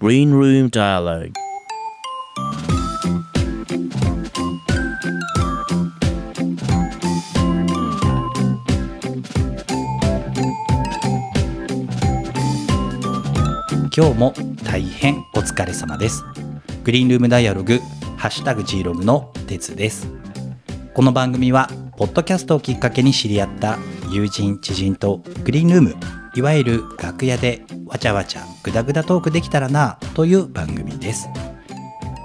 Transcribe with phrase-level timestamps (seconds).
[0.00, 1.32] Green Room Dialogue.
[13.94, 14.32] 今日も
[14.64, 16.24] 大変お疲れ様です。
[16.82, 17.78] グリーンルームダイアログ
[18.16, 20.08] ハッシュタグ G ログの鉄です。
[20.94, 23.78] この番組はポッドキャストをきっかけに知り合った
[24.10, 31.28] 友人知人とグリーンルームいわゆる楽屋でわちゃわちゃグダグダトークできたらなという番組です。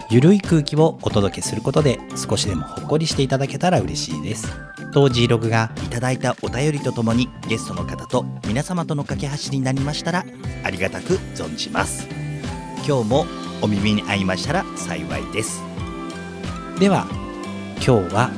[0.10, 4.48] ゆるい空気をお届けすることで少しでもほっこりしていただけたら嬉しいです。
[4.94, 10.26] 当 G ログがいただいたお便りとともにゲストの方と皆様との架け橋になりましたら
[10.64, 12.08] ありがたく存じます。
[12.88, 13.26] 今日も
[13.62, 15.62] お耳に合いましたら幸いです。
[16.80, 17.08] では
[17.86, 18.32] 今日は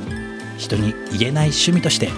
[0.58, 2.10] 人に言えない趣味として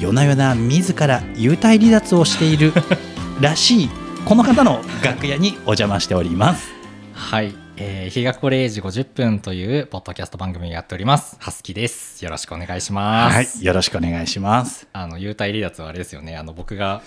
[0.00, 2.72] 夜な夜な自ら幽体離脱をしている
[3.38, 3.90] らしい
[4.24, 6.70] この方の楽屋にお邪魔しております
[7.12, 11.36] はい、えー、日がこれ0時50分というポッドキャスト番組をやっております。
[11.38, 12.24] ハスキです。
[12.24, 13.36] よろしくお願いします。
[13.58, 16.34] はいよろしくお願いしますあの、幽体離脱はあれですよね。
[16.36, 17.02] あの、僕が、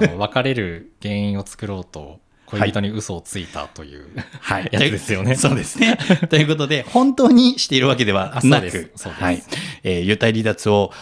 [0.00, 4.06] あの、 別れる原因を作ろうと、恋人に嘘をついたという、
[4.40, 5.34] はい やつですよね。
[5.34, 5.98] そうですね。
[6.30, 9.42] ということで、本当にしているわけではあそうなくです、そうですはい。
[9.82, 10.92] えー、幽体離脱を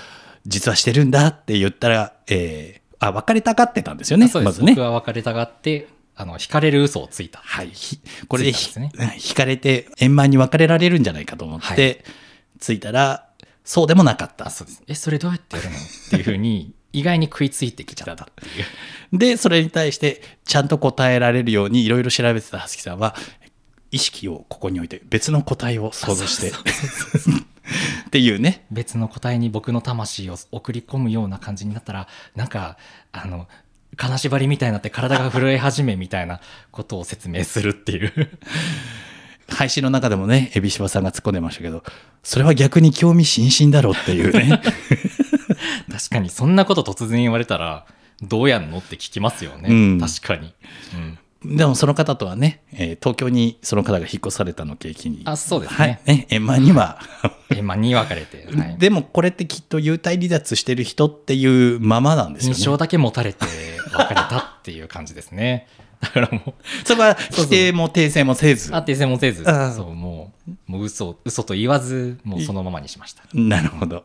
[0.46, 4.28] 実はしてるんだって言ったら、えー、あ、別れたがってたんですよね。
[4.28, 4.46] そうで。
[4.46, 4.82] ますずね僕。
[4.82, 7.40] は別れたがって、あの、惹かれる嘘をついた。
[7.40, 7.70] はい。
[7.70, 12.04] ひこれでひついたんですうん惹かれて円満に別れられるんじゃないかと思って、
[12.58, 13.28] ついたら、
[13.64, 14.50] そうでもなかったあ、。
[14.50, 14.82] そうです。
[14.86, 15.76] え、それどうやってやるの？
[15.76, 18.48] っていうふうに、 意外に食いついてきちゃったってい
[19.14, 19.18] う。
[19.18, 23.16] で、それに対して、ちゃんと答えられるようにいろいろ調べてたはすきさんは、
[23.90, 26.52] 意識をここに置いて別の答えを想像して、
[28.06, 28.64] っていうね。
[28.70, 32.76] 別の答えに僕の魂を送り込むような感じになったらなんか
[33.12, 33.48] あの
[33.96, 36.40] 金縛りみたいになって体が震え始めみたいな
[36.70, 38.12] ことを説明するっていう。
[39.46, 41.84] 配信の中でもね、エビシバさんが突っ込んでましたけど、
[42.22, 44.62] それは逆に興味津々だろうっていうね。
[45.92, 47.84] 確かにそんなこと突然言われたら
[48.22, 50.00] どうやんのって聞きますよね、うん。
[50.00, 50.54] 確かに、
[50.94, 55.22] うん、でもその方とはね、えー東京にその方が引っ越されたのを契機に。
[55.24, 56.00] あそうですはいね。
[56.06, 56.98] ね、円満には。
[57.54, 62.56] 円満に分かれて、はい、でもこれってきっと幽体離脱してる人っていうままなんですよね。
[62.56, 63.44] 印象だけ持たれて
[63.92, 65.66] 別れたっていう感じですね
[66.00, 66.54] だからもう
[66.84, 68.74] そこは否定も訂正もせず。
[68.74, 74.04] あ訂正もせずあそうもうもう嘘嘘と言わずもうそのままにしましたなるほど。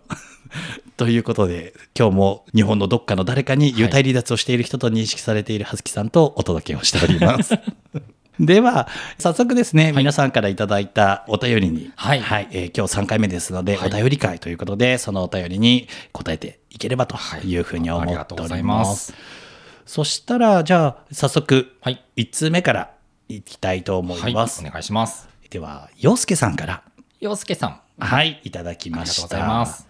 [0.98, 7.54] ということで、今日も日本のどっかの誰かに幽体離脱をしている人と認識されているはずきさんとお届けをしております。
[8.40, 8.88] では、
[9.18, 12.20] 早速ですね、皆さんからいただいたお便りに、はい。
[12.52, 13.90] えー今日3回目ですので、はい。
[13.90, 17.58] お便り会ということで、そのお便りに答えていければとい。
[17.58, 18.78] うふうに思っておがとうございりま。
[18.78, 19.08] ます。
[19.08, 19.14] す
[19.86, 22.02] そしたら、じゃあ、早速、はい。
[22.16, 22.92] 1通目から
[23.28, 24.62] いきたいと思います。
[24.62, 25.28] はい、お願いします。
[25.50, 26.84] では、洋介さんから、
[27.20, 27.82] 洋介さん。
[28.00, 29.24] はい、いただきあました。
[29.24, 29.89] りがとうございます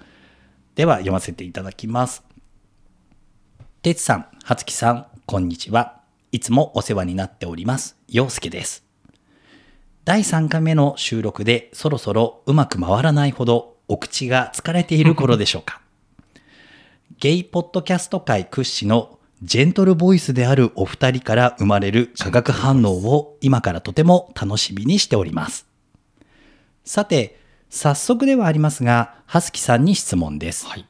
[0.80, 2.24] では読ませていただきます。
[3.82, 6.00] てつさん、はつきさん、こんにちは。
[6.32, 7.98] いつもお世話になっております。
[8.08, 8.86] 陽介です。
[10.06, 15.82] 第3回目の収録でそろそろうまく回らないほどお口が疲れている頃でしょうか。
[17.20, 25.68] ゲイポッドキャスト界屈指のジェントルボイスであるお二人から生まれる化学反応を今からとても楽しみにしております。
[26.86, 27.38] さて、
[27.70, 30.66] 早速ではありますが、はすきさんに質問です。
[30.66, 30.88] はい。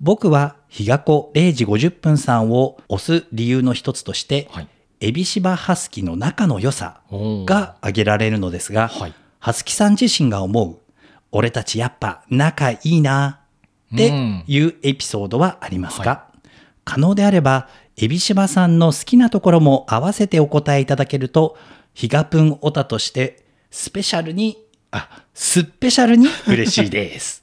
[0.00, 4.68] 僕は日が子0時50分さんを押す理由の一つとして、はい。
[5.00, 9.14] エビシバハスキの仲の良さが挙げられるのですが、はい。
[9.38, 10.78] ハスキさん自身が思う、
[11.32, 13.40] 俺たちやっぱ仲いいな
[13.94, 14.08] って
[14.46, 16.26] いうエピソードはありますか、
[16.84, 21.56] 可能であれば、エビシバさんの好きなところも合わせてお答えいただけると、
[21.94, 24.58] ヒガプンオタとしてスペシャルに、
[24.90, 27.42] あ、スペシャルに 嬉しいです。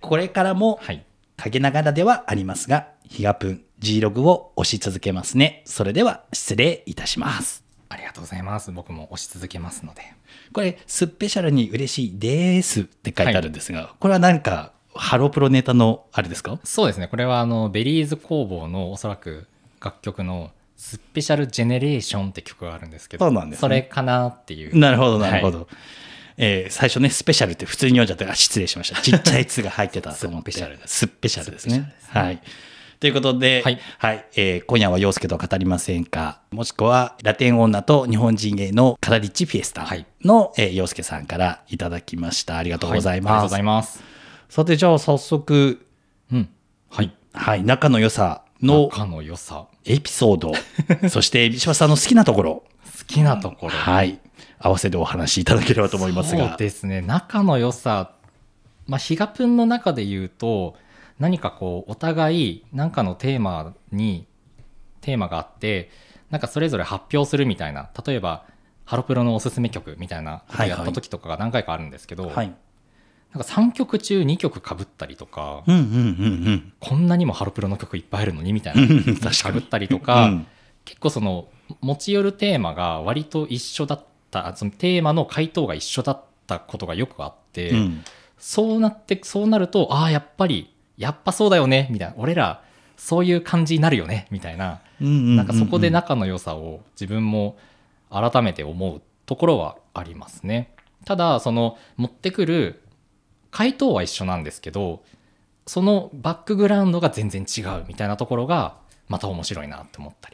[0.00, 1.04] これからもはい。
[1.36, 5.62] 陰ながらではありますが、ヒガプン G ログを押し続けますね。
[5.66, 7.62] それでは失礼いたします。
[7.90, 8.72] ありがとうございます。
[8.72, 10.02] 僕も押し続けますので。
[10.52, 16.58] これ、スペシャルに嬉しいですって書いてあるんですが、これは何か、ハロプロネタのあれですか？
[16.64, 17.06] そうですね。
[17.06, 19.46] これはあのベリーズ工房のおそらく
[19.80, 23.56] 楽曲の「スペシャルジェネレーション」って曲があるんですけどそね。
[23.56, 24.76] それかなっていう。
[24.76, 25.68] なるほど、なるほど。
[26.38, 29.00] えー最初ね、スペシャルって普通に読んじゃって、あ、失礼しました。
[29.00, 30.52] ちっちゃい「つ」が入ってたと思って。
[30.52, 31.74] スペシャルですスペシャルですね。
[32.00, 32.20] すね。
[32.22, 32.40] はい。
[32.98, 34.16] ということで、ははい。
[34.16, 36.40] い、えー今夜は陽介と語りませんか。
[36.50, 40.06] もしくは、ラテン女と日本人へのカラリッチフィエスタはい。
[40.24, 42.56] の、えー陽介さんからいただきました。
[42.58, 43.32] ありがとうございます。
[43.32, 44.02] はありがとうございます。
[44.48, 45.84] さて、じゃあ早速、
[46.32, 46.48] うん。
[46.90, 47.12] はい。
[47.32, 49.66] はい、仲の良さの仲の良さ。
[49.84, 50.52] エピソード、
[51.10, 52.64] そして、ビシバさんの好きなところ、
[52.98, 53.72] 好きなところ。
[53.72, 54.18] はい、
[54.58, 56.56] 合わせてお話しいただければと思いますそうが。
[56.56, 58.12] ですね仲の良さ
[58.86, 60.76] まあ比嘉プンの中で言うと
[61.18, 64.26] 何かこうお互い何かのテーマに
[65.00, 65.90] テーマがあって
[66.30, 68.44] なんかそれぞれ発表するみたいな例えば
[68.84, 72.54] ハロプロのおすすめ曲みたいなことをやった時とかが何回かあるんですけど、はい。
[73.34, 78.86] なんか3曲中2曲かぶったりとか、うんうんうんこんなにもハロプロの曲いっぱいあるのにみたいな
[79.30, 79.66] かかぶに。
[79.66, 80.46] ったりとか、うん
[80.84, 81.48] 結構その
[81.80, 84.06] 持ち寄るテーマが割と一緒だった
[84.54, 88.04] そのテーマの回答が一緒だったことがよくあって、うん。
[88.38, 92.14] そうなってそうなるとああやっぱりやっぱそうだよねみたいな。
[92.18, 92.62] 俺ら
[92.96, 94.80] そういう感じになるよねみたいな。
[95.00, 97.56] なんかそこで仲の良さを自分も
[98.10, 100.74] 改めて思うところはありますね。
[101.04, 102.82] ただその持ってくる
[103.50, 105.02] 回答は一緒なんですけど
[105.66, 108.76] そのバックグラウンドが全然違うみたいなところが
[109.08, 110.30] また面白いなって思った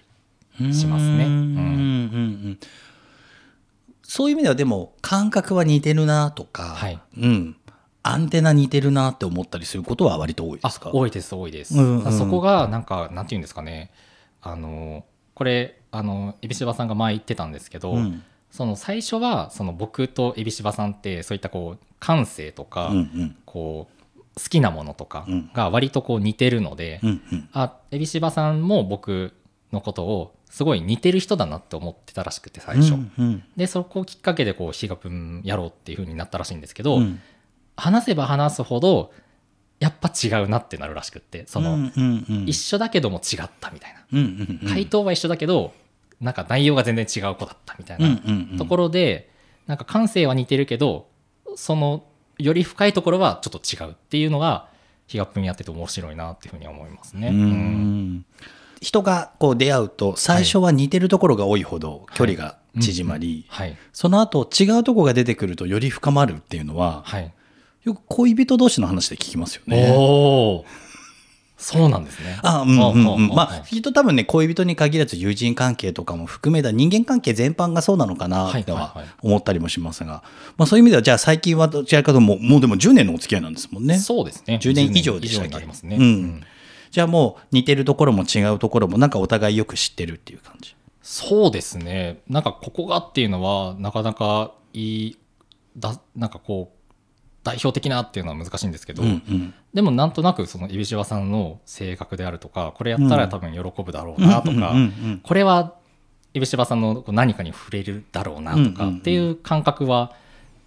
[0.60, 1.24] りしますね。
[1.24, 1.58] うんうんうんう
[2.50, 2.58] ん
[4.14, 7.00] そういう意味ではでも感覚は似てるなとか、はい。
[7.16, 7.56] うん、
[8.02, 10.90] アンテナ似てるなって思ったりすることは割と多いですか？
[10.90, 12.12] あ多いです多いです、うんうん。
[12.12, 13.90] そこがなんかなんていうんですかね。
[14.42, 18.22] あのこれあの海老柴さんが前言ってたんですけど、うん。
[18.50, 23.36] その最初はその僕と海老柴さんってそういったこう感性とか、うんうん。
[23.46, 25.50] こう好きなものとかうん。
[25.54, 27.48] が割とこう似てるので、うんうん。
[27.54, 29.32] あ海老柴さんも僕
[29.72, 33.44] のことをすごい似てる人だなって思ってたらしくて最初、うんうん。
[33.56, 37.20] でそこをきっかけでこう「ヒガプンやろう」っていう風になったらしいんですけど、うん。
[37.76, 39.12] 話せば話すほど
[39.80, 42.48] やっぱ違うなってなるらしくってその、うんうんうん。
[42.48, 44.68] 一緒だけども違ったみたいな、うんうんうん。
[44.68, 45.72] 回答は一緒だけど
[46.20, 48.58] なんか内容が全然違う子だったみたいなうんうんうん。
[48.58, 49.30] ところで、
[49.66, 51.08] なんか感性は似てるけど
[51.56, 52.04] その
[52.38, 54.68] より深いところはちょっと違うっていうのが
[55.06, 57.28] ヒガプンやってて面白いなっていうふうに思いますね。
[57.28, 58.26] ううんん
[58.82, 63.76] 人がこう出会うと最初は似てるところが多いほど距離が縮まり、はい。
[63.92, 67.32] その後違うところが出てくるとより深まるっていうのははい、
[67.84, 69.86] よく恋人同士の話で聞きますよね。
[71.58, 72.40] そうなんですね。
[72.42, 73.30] あうんうんうん。
[73.30, 80.24] あまあきっと多分ね恋人に限らず友人関係とかも含めた人間関係全般がそうなのかなとは思ったりもしますが、
[80.56, 83.96] まあ、そういう意味ではじゃあ最近はどちらかともうもうでも10年のお付き合いなんですもんね。
[84.00, 84.58] そうですね。
[84.60, 85.48] 10年以上でしたっけ？
[85.50, 85.98] になりますね。
[86.00, 86.42] うん
[86.92, 90.76] じゃあもう似てるところも違うところもなんかお互いよく知ってるっていう感じ。
[91.02, 92.20] そうですね。
[92.28, 95.18] なんかここがっていうのはなかなかいい
[95.76, 96.82] だなんかこう
[97.42, 104.74] 代表的なっていうのは難しいんですけど、うんうんでもなんとなくその指柴さんの性格であるとかこれやったら多分喜ぶだろうなとか、
[105.22, 105.76] これは
[106.34, 110.12] 指柴さんの何かに触れるだろうなとかっていう感覚は、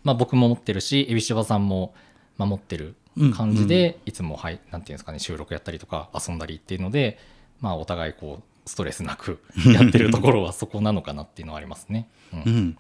[0.04, 1.94] まあ、僕も持ってるし指柴さんも
[2.38, 2.96] まあ持ってる
[3.34, 7.18] 感じで、いつも、はい、なんていうんですかね収録やったりとか遊んだりっていうので、
[7.62, 9.40] まあ、お互いこうストレスなく
[9.74, 12.10] やってるところはそこなのかなっていうのはありますね。
[12.34, 12.78] うんうん。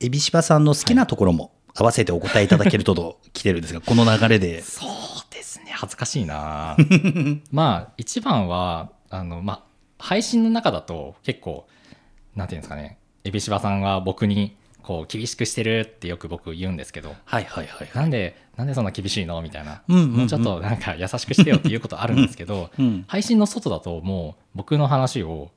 [0.00, 4.62] エビシバさんの好きなところも合わせてお答えいただけるとと来てるんですが、この流れで。
[4.62, 4.90] そう
[5.30, 6.76] ですね恥ずかしいな
[7.50, 9.62] まあ一番はあの、まあ、
[9.98, 11.66] 配信の中だと結構
[12.36, 17.90] なんていうんですかねエビシバさんは僕にこう厳しくしてるってよく僕言うんですけどはいはいはい。
[17.94, 23.04] なんでなんでそんな厳しいのみたいな、うんうんうんもうちょっとなんか優しくしてよっていうことあるんですけど、うん。
[23.08, 25.50] 配信の外だともう僕の話を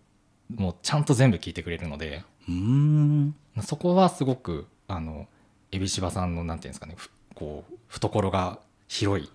[0.56, 3.36] もうちゃんと全部聞いてくれるのでうーん。
[3.62, 5.28] そこはすごくあの
[5.72, 9.30] エビシバさんのなんていうんですかねふこう懐が広い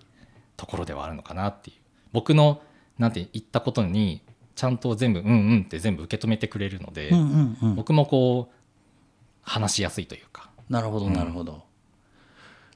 [0.57, 1.75] ところではあるのかなっていう
[2.11, 2.61] 僕の
[2.97, 4.21] なんて言ったことに
[4.55, 7.75] ちゃんと全部うんうんって全部受け止めてくれるので、うんうんうん。
[7.75, 8.55] 僕もこう
[9.43, 10.49] 話しやすいというか。
[10.69, 11.63] なるほどなるほど。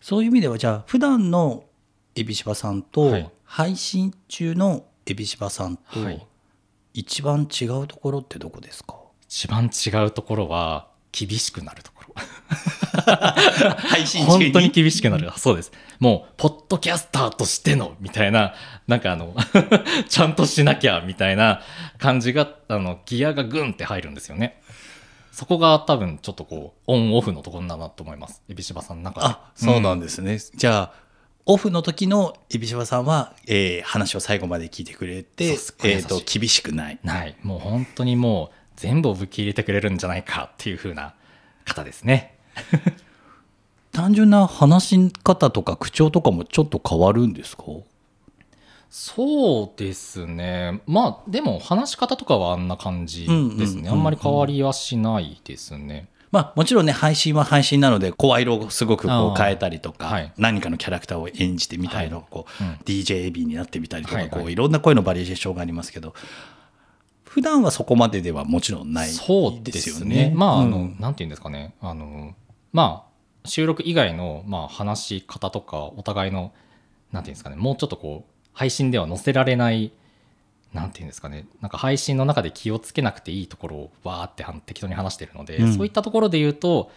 [0.02, 1.64] そういう意味では、じゃあ、普段の
[2.16, 3.30] エビシバさんと、はい。
[3.44, 6.26] 配信中のエビシバさんと、はい。
[6.94, 8.96] 一番違うところってどこですか？
[9.28, 12.16] 一番違うところは厳しくなるところ。
[13.78, 15.32] 配信本当に厳しくなる。
[15.38, 15.72] そうです。
[16.00, 18.54] もうポッドキャスターとしてのみたいな
[18.88, 19.36] なんかあの
[20.10, 21.62] ちゃんとしなきゃみたいな
[22.00, 24.62] 感じがあのギアがグンって入るんですよね
[25.38, 28.42] そこが多分ちょっとこうオンオフのところだなと思います。
[28.50, 29.28] 海老柴さんの中で。
[29.28, 30.40] あ、そうなんですね。
[30.40, 30.94] じゃあ、
[31.46, 37.00] オフの時のエビシバさんは、えー話を最後まで聞いてくれて、えっと、厳しくない。
[37.04, 37.36] ない。
[37.44, 41.14] もう本当にもう全部をぶち入れてくれるんじゃないかっていう風な
[41.66, 42.36] 方ですね。
[43.94, 47.64] 単純な話し方とか口調とかもちょっと変わるんですか？
[48.90, 50.82] そうですね。
[50.86, 53.28] まあでも話し方とかはあんな感じ
[53.58, 56.10] ですね、あんまり変わりはしないですね。
[56.32, 60.34] まあもちろんね配信は配信なので声色をすごくこう変えたりとか、はい。
[60.38, 62.72] 何かのキャラクターを演じてみたりとか、こううん。
[62.86, 64.42] DJ エビになってみたりとか、はいはい。
[64.42, 66.14] こういろんな声のバリエーションがありますけど
[67.24, 70.30] 普段はそこまでではもちろんないそうでですすよね。
[70.30, 70.34] ね。
[70.36, 70.98] まあ、あの、うん。
[71.00, 71.76] なんていうんですかね。
[71.82, 72.34] あの、
[72.74, 76.52] まあ、収録以外の、まあ、話し方とか、お互いの、
[77.12, 79.92] なんていうんですかね、もうちょっとこう、配信では載せられない、
[80.74, 85.74] なんていうんですかね、なんか配信の中で気をつけなくていいところをわーって適当に話してるので、うん。
[85.76, 86.92] そういったところで言うと、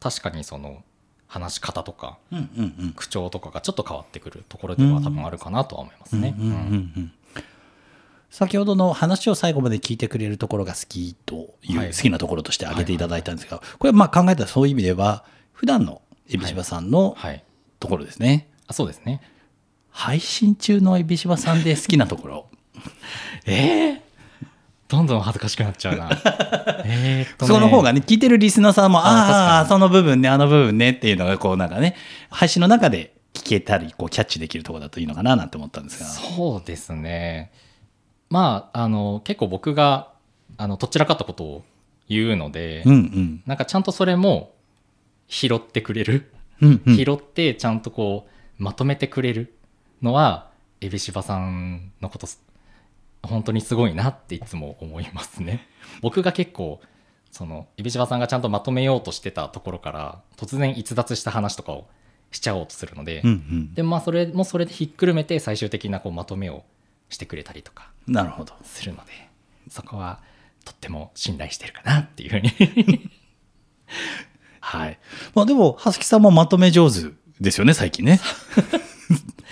[0.00, 0.82] 確かにその、
[1.28, 2.92] 話し方とか、うんうんうん。
[2.94, 6.34] 口調とかがちょっと変わってくるところでは多分あるかなとは思いますね。
[8.28, 11.92] 先ほどの話を最後まで聞いてくれるところが好きという、はい。
[11.92, 17.44] 好きなところとして挙げていただいたんですが、これまあ考えたらそういう意味では普段のエビシバさんのはい。
[17.78, 19.22] ところですね、あそうですね。
[19.90, 22.46] 配信中のエビシバさんで好きなところ。
[23.46, 24.00] えー？
[24.88, 26.10] どんどん恥ずかしくなっちゃうな。
[26.84, 27.54] えーっとね。
[27.54, 29.36] その方がね聞いてるリスナーさんもあ確かに。
[29.60, 31.94] あその部分ねあの部分ねっていうのがこうなんかね
[32.28, 36.06] 配信の中で聞けたりこうキャッチできるところだといいのかななんて思ったんですが。
[36.06, 37.52] そうですね。
[38.30, 40.12] まあ、あの、結構僕が、
[40.56, 41.64] あの、どちらかったことを
[42.08, 43.42] 言うので、うんうん。
[43.44, 44.54] なんかちゃんとそれも
[45.28, 46.32] 拾ってくれる。
[46.62, 46.96] うんうん。
[46.96, 48.28] 拾ってちゃんとこ
[48.58, 49.52] う、まとめてくれる
[50.02, 52.42] のは、エビシバさんのことす、
[53.22, 55.66] 本当にすごいなっていつも思いますね。
[56.00, 56.80] 僕が結構、
[57.30, 61.86] その、エビシバさんがちゃんとまとめようとしてたところから、突然逸脱した話とかを
[62.30, 63.74] しちゃおうとするので、うんうん。
[63.74, 66.64] でまあそれもそれでひっくるめて最終的なこうまとめを
[67.08, 68.54] してくれたりとかなるほど。
[68.62, 69.12] するので
[69.68, 70.20] そこは
[70.64, 73.10] とっても信頼してるかなっていうふうに。
[74.60, 74.98] はい。
[75.34, 78.20] まあでもはすきさんもまとめ上手ですよね最近ね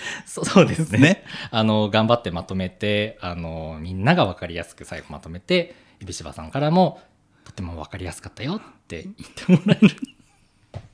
[0.25, 0.99] そ そうですね。
[0.99, 1.23] ね。
[1.51, 7.01] あの頑張ってまとめてあのみんなが分かりやすく最後まとめてエビシバさんからも
[7.43, 9.95] とても分かりやすかったよって言ってもらえる。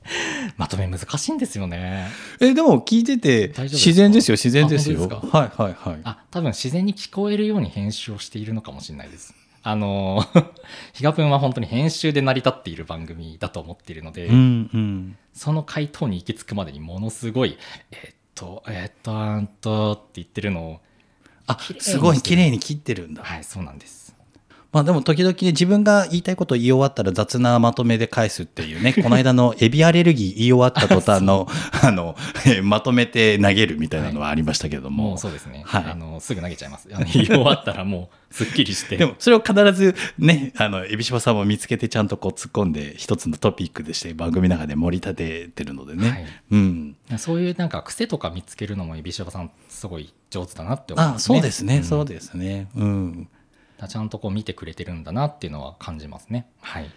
[0.56, 2.08] まとめ難しいんですよね。
[2.40, 5.08] えでも聞いてて自然ですよ自然ですよ。
[5.08, 6.00] はいはいはい。
[6.04, 9.34] あ多分自然に聞こえるように編集をしているのかもしれないです。
[9.62, 10.24] あの
[10.92, 14.34] 比嘉君は本当に編集で成り立っている番組だと思っているので、うん
[14.72, 15.16] うん。
[15.34, 17.58] その回答に行き着くまでにものすごい
[17.90, 20.80] えーっとえーっとあんとって言ってるのを
[21.48, 23.24] あすごい綺麗に切ってるんだ。
[23.24, 24.05] はいそうなんです
[24.76, 31.48] まあでも時々ね自分が言いたいことを言い終わったら雑なまとめで返すっていうね この間のエビアレルギー言い終わった途端の
[31.82, 32.14] あの
[32.44, 35.84] えまとめて投げるみたいなのはありましたけども、もうそうですね、はい。
[35.84, 36.90] あのすぐ投げちゃいます。
[36.92, 38.98] あの言い終わったらもうすっきりして。
[39.00, 46.26] でもそれを必ずねあの海老島さんも見つけてちゃんとこう突っ込んで一つのトピックでして番組の中で盛り立ててるのでね、はい。
[46.50, 46.96] うん。
[47.16, 51.34] そういうなんか癖とか見つけるのもエビシバさんすごい上手だなって思いあますね。
[51.36, 51.84] そうですね、ん。
[51.84, 52.68] そうですね。
[52.76, 53.28] うん
[53.88, 56.46] ちゃんとこう見てくれてるんだなっていうのは感じますね。
[56.60, 56.90] はい。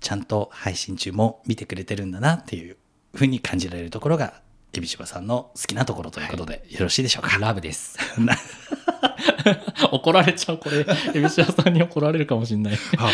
[0.00, 2.76] ちゃんと配信中も見てくれてるんだなっていう
[3.14, 4.34] ふうに感じられるところが
[4.72, 7.98] 海老島さんの好きなところということでよろしいでしょうか、ラブです。
[8.18, 8.34] な
[9.92, 10.86] 怒られちゃう、これ。
[11.14, 12.78] エビシバさんに怒られるかもしれない。
[12.98, 13.12] あ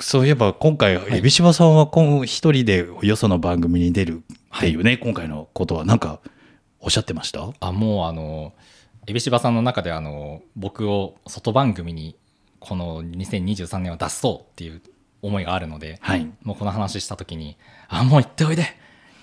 [0.00, 4.22] そういえば今回、海老島さんは今一人でよその番組に出る
[4.56, 6.20] っていうね、今回のことはなんか
[6.80, 7.48] おっしゃってました？
[7.60, 8.52] あ、もうあの、
[9.08, 12.14] エビシバさんの中であの、僕を外番組に
[12.60, 14.82] この2023年は出そうっていう
[15.22, 17.56] 思いがあるので、はいもうこの話した時に、
[17.88, 18.66] あ、もう行っておいで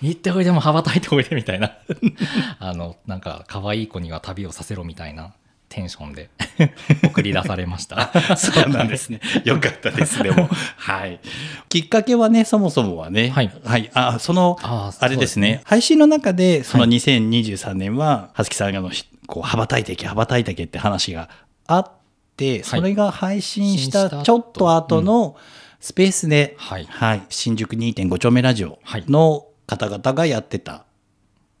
[0.02, 1.78] 行っておいでも羽ばたいておいでみたいな。
[2.58, 5.34] あの、なんか可愛い子には旅をさせろみたいな
[5.68, 6.30] テンションで
[7.04, 8.10] 送り出されました。
[8.36, 9.20] そうなんですね。
[9.44, 10.48] よかったです、でも。
[10.76, 11.20] はい。
[11.68, 13.50] きっかけはね、そもそもはね、はい
[13.94, 21.28] あ、その、ああれですね、配信の中で、その2023年は、はすきさんがのひ、こう、羽ばたいていけ、羽ばたいていけって話が
[21.66, 21.90] あっ
[22.36, 25.36] て、それが配信したちょっと後の
[25.80, 26.88] スペースで、はい
[27.28, 28.78] 新宿2.5丁目ラジオ
[29.08, 30.86] の方々がやってた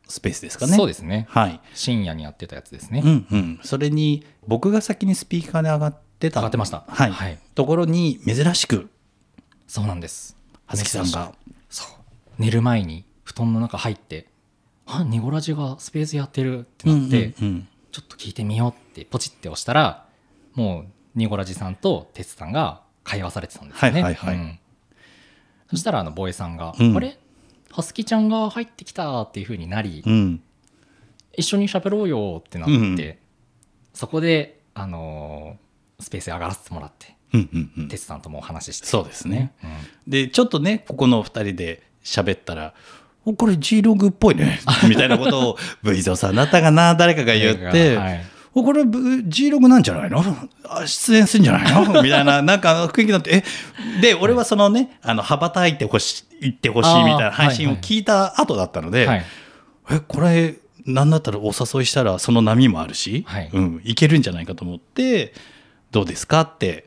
[0.08, 0.76] スペースですかね。
[0.76, 1.26] そうですね。
[1.28, 1.60] はい。
[1.74, 3.02] 深夜にやってたやつですね。
[3.04, 3.60] うんうん。
[3.62, 6.40] それに、僕が先にスピーカーで上がってた。
[6.40, 7.10] 上がってましたはい。
[7.10, 8.88] はいところに、珍しく、
[9.66, 10.36] そうなんです。
[10.66, 11.32] はずきさんが。
[11.68, 11.88] そう。
[12.38, 14.26] 寝る前に布団の中入って、
[14.86, 20.06] あ、ニゴラジがスペースやってるってなって、うんうんちょっと聞いてみようってポチって押したら、
[20.54, 24.02] もうニゴラジさんとテツさんが会話されてたんですよね。
[24.02, 24.58] はいはいはいうん
[25.70, 27.18] そしたらあのボエさんが、うんあれ？
[27.70, 30.12] はすきちゃんが入ってきたっていう風になり、うん。
[30.12, 30.42] うん。
[31.38, 33.16] 一緒に喋ろうよってなって、うん
[33.94, 39.54] そこで、あのースペースへ上がらせてもらって、うんうんうんテツさんともお話しして、そうですね。
[39.64, 39.70] うん
[40.10, 42.74] で、ちょっとね、ここの二人で喋ったら、
[43.26, 44.60] おこれ G ログっぽいね。
[44.88, 46.94] みたいなことを、V ゾーさんだったかな。
[46.94, 48.24] 誰かが言って、はい。
[48.54, 48.84] おこれ
[49.26, 50.24] G ログなんじゃないの？
[50.68, 52.02] あ出演するんじゃないの？
[52.02, 53.44] みたいな、 なんか雰囲気になって、
[53.98, 59.24] え、で、俺はそのね、あの、羽ばたいてほしい、行ってほしいみたいな配信を聞いた後だったので、はい。
[59.90, 60.54] え、これ、
[60.86, 63.50] なんだったらお誘いしたらその波もあるし、はい。
[63.52, 65.34] うん、いけるんじゃないかと思って、
[65.90, 66.42] どうですか？
[66.42, 66.86] って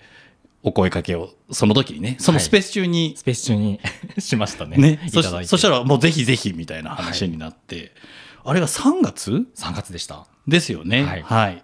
[0.61, 3.79] お声かけを、その時にね、そのスペース中にスペース中に。
[4.19, 4.77] しましたね。
[4.77, 7.93] ね、そそしたらもうぜひぜひみたいな話になって、
[8.43, 11.03] あれが3月？3月でした、ですよね。
[11.03, 11.21] はい。
[11.21, 11.63] はい。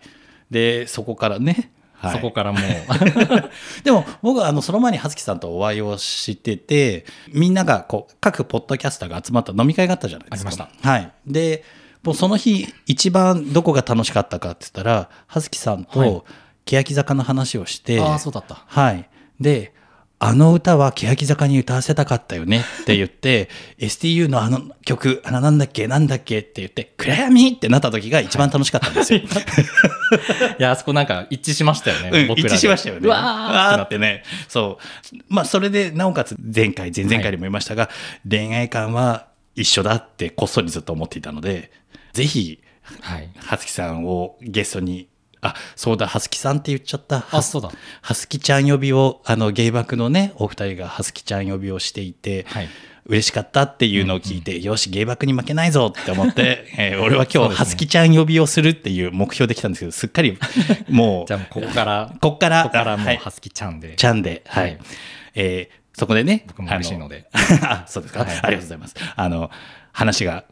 [0.50, 2.16] で、そこからね、はい。
[2.16, 2.62] そこからもう。
[3.84, 10.50] でも僕はあのその前に葉月さんとお会いをしててみんながこう各ポッドキャスターが集まった飲み会があったじゃないですか。
[10.50, 10.90] ありました。
[10.90, 11.64] はい、で
[12.04, 16.10] もうその日一番どこが楽しかったかって言ったら葉月さんはい。
[16.10, 16.25] と
[16.65, 19.10] 欅坂の話をして、ああそうだったはい。
[19.39, 19.74] で、
[20.17, 29.19] あの歌は欅坂に歌わせたかったよねって言って、 STU のあの曲、あのなんだっけ、なんだっけって言って、暗闇ってなった時が一番楽しかったんですよ。
[30.60, 33.01] いやあそこなんか一致しましたよね、うん、僕らで一致しましたよね。
[33.03, 34.24] うわーってなっっててね。
[34.48, 34.79] そ
[35.12, 35.15] う。
[35.27, 37.89] まあ、それで、なおかつ前回、前々回でも言いましたが、
[38.27, 41.72] 恋愛観は一緒だってこっそりずっと思っていたので、
[42.13, 42.60] ぜひ、
[43.01, 45.10] はいはつきさんをゲストに、
[45.46, 47.25] あ、そうだ、はつきさんって言っちゃった。
[47.32, 47.72] あそうだ。
[48.02, 52.70] はすきちゃん呼びを、あの、芸爆のね、お二人がはすきちゃん呼びをしていて、はい。
[53.08, 60.40] 嬉しかったっていうのを聞いて、よし、芸爆に負けないぞって思って、 えー俺は今日、はすきちゃん呼びをするっていう目標できたんですけど、すっかり、
[60.90, 64.64] もうじゃあ、ここからこっから、ここからもうはすきちゃんで、ちゃんで、はい。
[64.64, 64.80] はい。
[65.36, 67.30] えーそこでね、僕も嬉しいので。
[67.62, 68.30] あ そうですか、はい。
[68.30, 68.96] ありがとうございます。
[69.16, 69.50] あの、
[69.94, 70.44] 話が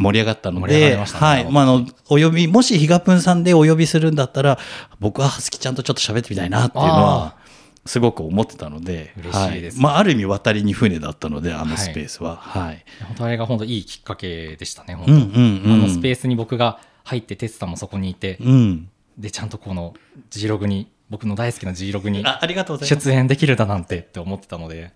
[0.00, 1.50] 盛り上がったので、はい。
[1.50, 4.58] まあ、あの、お呼び、もしひがぷんさんでお呼びするんだったら、
[4.98, 7.36] 僕ははすきちゃんとちょっと喋ってみたいなっていうのは、
[7.84, 12.36] すごく思ってたので、嬉しいですはまあ、ある意味渡りに船だったので、あのはいスペースは。
[12.36, 12.84] はい。
[13.08, 18.88] 本当あれが本当いいきっかけでしたね、本当、うんうんうんあのスペースに僕が入って、哲さんもそこにいて、うん。
[19.18, 19.94] で、ちゃんとこの
[20.30, 23.08] G ログに、僕の大好きな G ログにあありがとうございます。
[23.08, 24.92] 出演できるだなんてって思ってたので、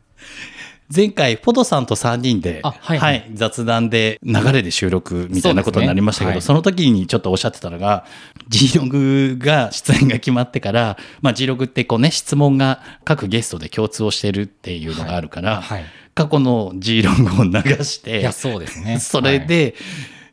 [0.94, 8.04] 前回、ポトさんと3人で、あはいはい雑談で流れで収録みたいなことになりましたけど、そ,、そうですねの時にちょっとおっしゃってたのが、
[8.48, 15.84] G ログが出演が決まってから、まあ、G ログってこうね、質問が各ゲストで共通をしてるっていうのがあるから、はい。
[16.14, 17.50] 過去の G ログを流
[17.84, 18.98] して、いや、そうですね。
[19.00, 19.74] それで、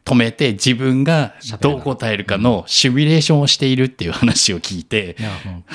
[0.03, 5.29] 止めて自分がどう答えるかのシミュレーションをしているっていう話を聞いてい、や、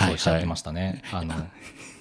[0.08, 1.02] うおっしゃってましたね。
[1.12, 1.34] あの、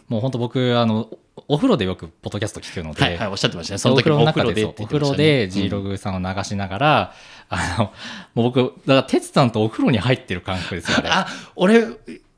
[0.08, 1.08] もう本当僕、あの、
[1.48, 3.78] お風呂でよくポッドキャスト聞くので、はいはい、おっしゃってましたね。
[3.78, 7.14] そおの時もお風呂でお風呂で G ログさんを流しながら、
[7.50, 7.86] あの、
[8.34, 11.10] もう僕、だから、哲さんとお風呂に入ってる感覚ですよ、あれ。
[11.10, 11.86] あ、俺、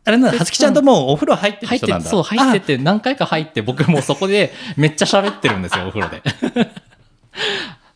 [0.06, 2.02] あれなんだ、はつきちゃんともうお風呂入ってる入って。
[2.02, 6.22] そう、入ってて、何回か入って、僕もうそこでめっちゃ喋ってるんですよ、 お風呂で。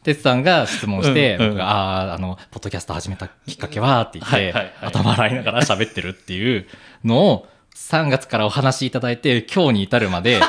[0.03, 6.67] 哲さんが質問して、うんうん僕が、ああー、あの、ポッドキャスト始めたきっかけはって言って、はいはいはい頭洗いながら喋ってるっていう
[7.03, 10.39] のを、3月からお話しいただいて、今日に至るまで、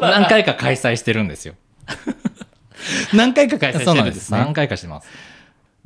[0.00, 1.54] 何回か開催してるんですよ。
[3.14, 4.10] 何回か開催してそうなんで。
[4.10, 4.52] るんですすね何。
[4.52, 5.08] 回かしてます。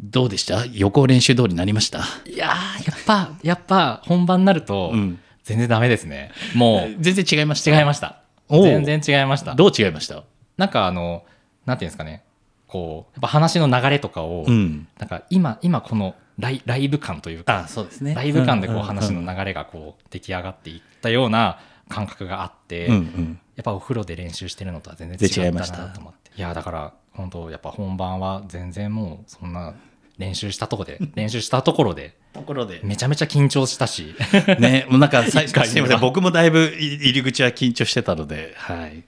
[0.00, 0.64] どうでした？
[0.66, 1.98] 予行練習通りになりました？
[2.26, 6.30] いやー、やっぱ、やっぱ、本番になるとうん、全然ダメですね。
[6.54, 8.20] もう、 全然違いました違いました。
[8.50, 9.54] 全然違いました。
[9.54, 10.22] どう違いました？
[10.56, 11.24] なんかあの、
[11.66, 12.22] なんていうんですかね、
[12.66, 14.86] こう、やっぱ話の流れとかを、うん。
[14.98, 18.14] なんか今、今このライライブ感というか、あ、そうですね。
[18.14, 23.40] ライブ感でこううん話の流れがこう出来上がっていったような感覚があって、うんうん。
[23.56, 26.30] やっぱお風呂で練習してるのとは全然違った違いましたなと思って。
[26.36, 29.74] いや、だから本当やっぱ本番は全然もうそんな
[30.18, 32.80] 練習したとこで、 練習したところで、ところで。
[32.84, 34.14] めちゃめちゃ緊張したし、
[34.58, 39.04] ね、もうなんか最初、すいません、僕もだいぶ入り口は緊張してたので、はい。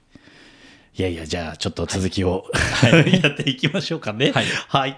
[0.96, 2.44] いやいや、じゃあちょっと続きを、
[3.22, 4.32] やっていきましょうかね。
[4.32, 4.96] はい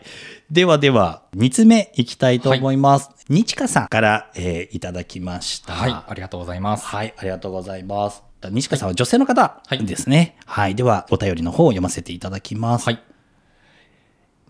[0.52, 3.08] ではでは、2つ目いきたいと思います。
[3.30, 5.72] にちかさんから、えーいただきました。
[5.72, 6.84] はい、ありがとうございます。
[6.84, 8.22] はい、ありがとうございます。
[8.50, 10.36] 西川さんは女性の方はいですね。
[10.44, 12.84] はい、では、お便りの方を読ませていただきます。
[12.84, 13.02] はい。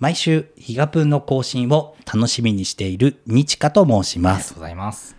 [0.00, 4.54] 毎週、ヒガプンの更新を楽しみにしている日香と申しますありがとう。
[4.56, 5.14] ございます。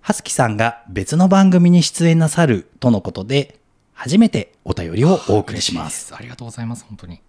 [0.00, 3.60] はすきさんが別の番組に出演なさるとのことで、
[3.92, 6.14] 初めてお便りをお送りします。
[6.14, 7.20] ありがとうございます、本当に。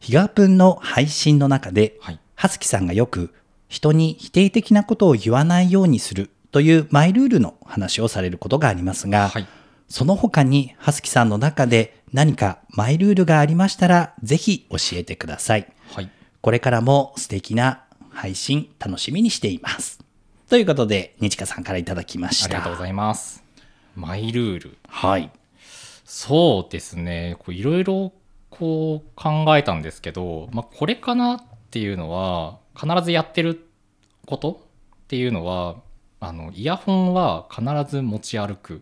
[0.00, 2.21] ヒガプンの配信の中で、はい。
[2.34, 3.32] はすきさんがよく
[3.68, 9.46] 人に否定的なことを言わないようにするというマイルールの話をされることがありますが、はい。
[9.88, 15.72] その他にはすきさんの中で何かマイルールがありましたら、ぜひ教えてください。
[15.90, 16.10] はい。
[16.40, 20.00] これからも素敵な配信楽しみにしています。
[20.50, 22.44] ということで、にちかさんからいただきました。
[22.46, 23.42] ありがとうございます。
[23.96, 24.76] マイルール。
[24.88, 25.30] はい。
[26.04, 27.36] そうですね。
[27.38, 28.12] こういろいろ
[28.50, 31.42] こう考えたんですけど、まあ、これかな
[31.72, 33.66] っていうのは、必ずやってる
[34.26, 34.60] こと
[35.04, 35.76] っていうのは、
[36.20, 38.80] あのイヤホンは必ず持ち歩くっ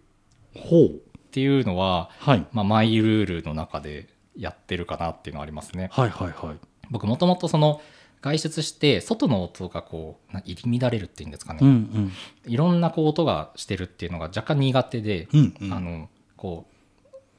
[1.31, 2.45] ていうのは、はい。
[2.51, 5.89] まあ、マイルールの中でやってるかなっていうのはありますね。
[5.93, 6.57] はいはいはい。
[6.91, 7.81] 僕もともとその
[8.23, 12.53] 外出して外の音がこうな入り乱れるっていうんですかね、うんうん。
[12.53, 15.73] いろんなこう音がしてるっていうのが若干苦手で、うんうん。
[15.73, 16.67] あのこ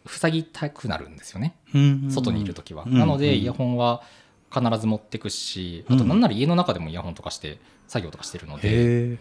[0.05, 1.57] う塞ぎたくなるんですよね。
[1.73, 4.01] うんうん外にいる時は、うんなのでうんイヤホンは
[4.53, 8.71] 必ず持ってくしうんあとなんなら家の中でもイヤホンとかして作業とかしてるので、へ
[9.13, 9.17] え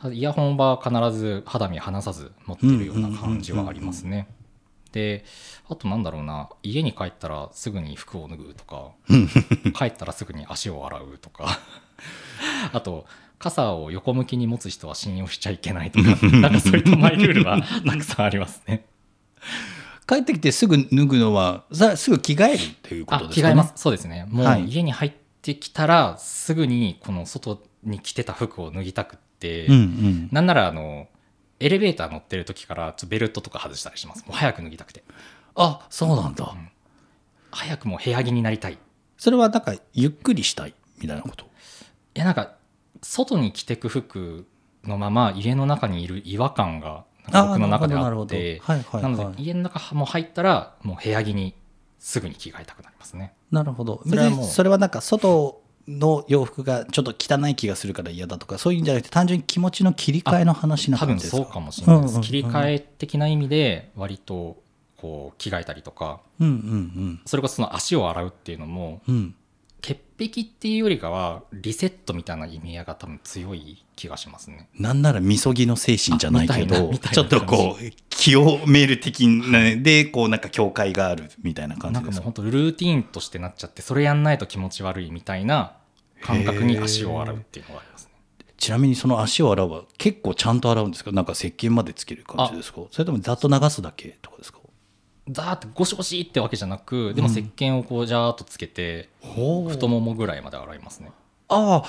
[0.00, 4.28] ただイヤホンは必ず肌身離さず持ってるような感じはありますね。
[4.92, 5.24] で
[5.68, 8.90] あとなんだろうな家に帰ったらすぐに服を脱ぐとか
[9.74, 11.58] 帰ったらすぐに足を洗うとか
[12.72, 13.06] あと
[13.38, 18.84] 傘を横向きに持つ人は信用しちゃいけないとかなんかそういったマイルールは たくさんありますね。
[20.12, 23.50] 帰ってきてすぐ脱ぐのはさすぐ着替えるっていうこあとですかね？
[23.50, 23.72] 着替えます。
[23.76, 24.26] そうですね。
[24.28, 24.64] もはい。
[24.64, 30.28] う家に入ってきたらすぐにこの外に着てた服を脱ぎたくって、うんうん。
[30.30, 31.08] なんならあの
[31.60, 34.24] エレベーター乗ってる時からベルトとか外したりします。
[34.26, 35.02] もう早く脱ぎたくて。
[35.54, 36.54] あそうなんだ。
[37.50, 38.74] 早くもう部屋着になりたい。
[38.74, 38.78] い
[39.16, 41.46] それはなんかゆっくりしたいみたいなこと？
[42.14, 42.56] やなんか
[43.02, 44.46] 外に着てく服
[44.84, 51.54] のまま家の中にいる違和感が僕の中であってなのはいで家の中も入ったらもう部屋着に
[51.98, 53.34] すぐに着替えたくなりますね。
[53.50, 54.02] なるほど。
[54.06, 61.42] それはもうそれはなんか外の洋服がちょっと汚い気がするから嫌だとかそういうんじゃなくて単純に気持ちの切り替えの話な多分感じですか？
[61.42, 62.22] そうかもしれないです、うんうんうん。
[62.22, 64.62] 切り替え的な意味で割と
[64.96, 69.34] こう着替えたりとかうんうんそれこそその足を洗うっていうのもうんうん
[69.82, 74.68] 潔癖っていうよりかはリセットみたいな意味合いが多分強い気がしますね。
[74.78, 85.74] なんならみそぎの精神じゃないけどちょっとこう清める的なでこうなんか境界があるみたいな感なんかもうじですか本当ルーティーンとしてなっちゃってそれやんないと気持ち悪いみたいな
[86.22, 88.12] 感覚に足を洗うっていうのがありますね。
[88.56, 91.10] ちなみにその足を洗うは結構ちゃんと洗うんですか？
[91.10, 92.82] なんか石鹸までつける感じですか？
[92.92, 94.60] それともざっと流すだけとかですか？
[95.30, 101.12] ザーってゴシゴシってわけじゃなくでも石鹸をこうジャーっとつけてほ太ももぐらいまで洗いますね。
[101.48, 101.82] あ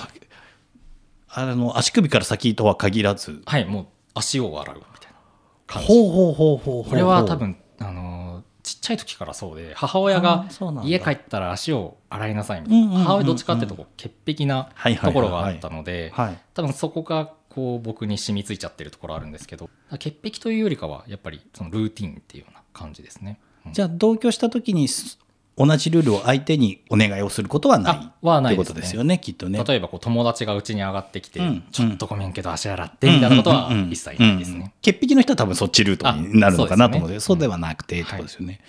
[1.29, 3.41] ああの足首から先とは限らず。
[3.45, 5.17] はいもう足を洗うみたいな
[5.65, 5.87] 感じ。
[5.87, 10.45] ほうほうほうほうこれは多分あのーちっちゃい時からそうで母親が
[10.85, 12.99] 家帰ったら足を洗いなさいみたいうんうんうんうん。
[12.99, 14.69] な母親どっちかっていうとこう潔癖な
[15.03, 16.37] ところがあったのではい。
[16.53, 19.69] 多分そこがこう僕に染みついちゃってるところあるんですけど
[19.99, 23.39] 潔癖というよりかはやっぱりそのルーティンっていうような感じですね。
[23.65, 23.73] うん。
[23.73, 25.19] じゃあ同居した時にす
[25.55, 29.63] 同じルールを相手にお願いをすることはないあはないことですよねきっとね。
[29.63, 31.63] 例えばこう友達がうちに上がってきて、うん。
[31.71, 34.59] ちょっとごめんけど足洗ってみたいなことは一切ないですね。
[34.59, 34.71] うん。
[34.81, 38.59] 潔癖の人は多分そっちルートになるのかなと思うんでそうではなくてってことですよね。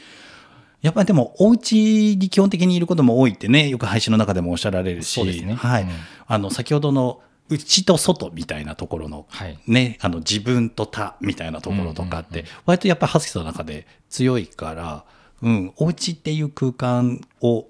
[0.83, 5.15] やっぱりでもお家に基本的にいることも多いってねよく配信の中でもおっしゃられるし。
[5.15, 5.55] そうですね。
[5.55, 5.85] はい。
[5.85, 5.89] うん。
[6.27, 9.59] あの先ほどの内と外みたいなところのはい。
[9.67, 15.05] ね、あの自分と他みたいなところとかって、うんうん割とやっぱりハスキさんの中で強いから、
[15.43, 17.67] うん、お家っていう空間を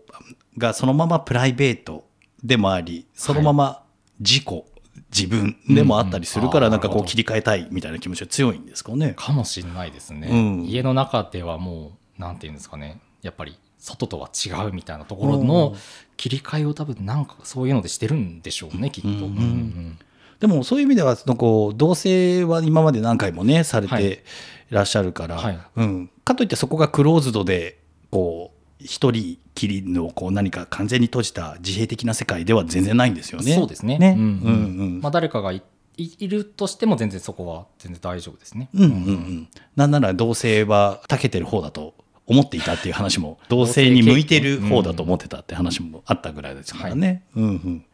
[0.57, 2.07] がそのままプライベート
[2.43, 3.83] でもありそのまま
[4.21, 4.65] 自己、
[5.11, 9.15] 自分でもあったりするから、うんうんなんかこう切り替えたいみたいな気持ちが強いんですかね。
[9.17, 10.65] かもしれないですね、うん。
[10.65, 13.01] 家の中ではもうなんていうんですかね。
[13.23, 15.75] やっぱり外とは違うみたいなところの
[16.17, 19.99] 切り替えを多分なんかそういうのでしてるんでしょうねきっと、うんうんうん。
[20.41, 24.25] でもそういう意味ではそのこう同棲は今まで何回もねされはいて
[24.71, 25.59] いらっしゃるから、はい。
[25.77, 27.79] うん、かといってそこがクローズドで
[28.11, 33.55] こう一人きりのこう何か完全に閉じた自閉的な世界では全然ないんですよね。
[33.55, 33.99] そうですね。
[33.99, 34.15] ね。
[34.17, 34.29] うんうん。
[34.29, 35.01] うんうん。
[35.03, 35.63] まあ、誰かがい
[35.97, 38.71] いいるとしても全然そこは全然大丈夫ですね。
[38.75, 39.49] うんうんうん。
[39.77, 41.95] なんなら同性は長けてる方だと
[42.27, 47.23] 思っていたっていう話も同性に向いてる方だと思ってたって話もあったぐらいですからね。
[47.37, 47.85] うんうん。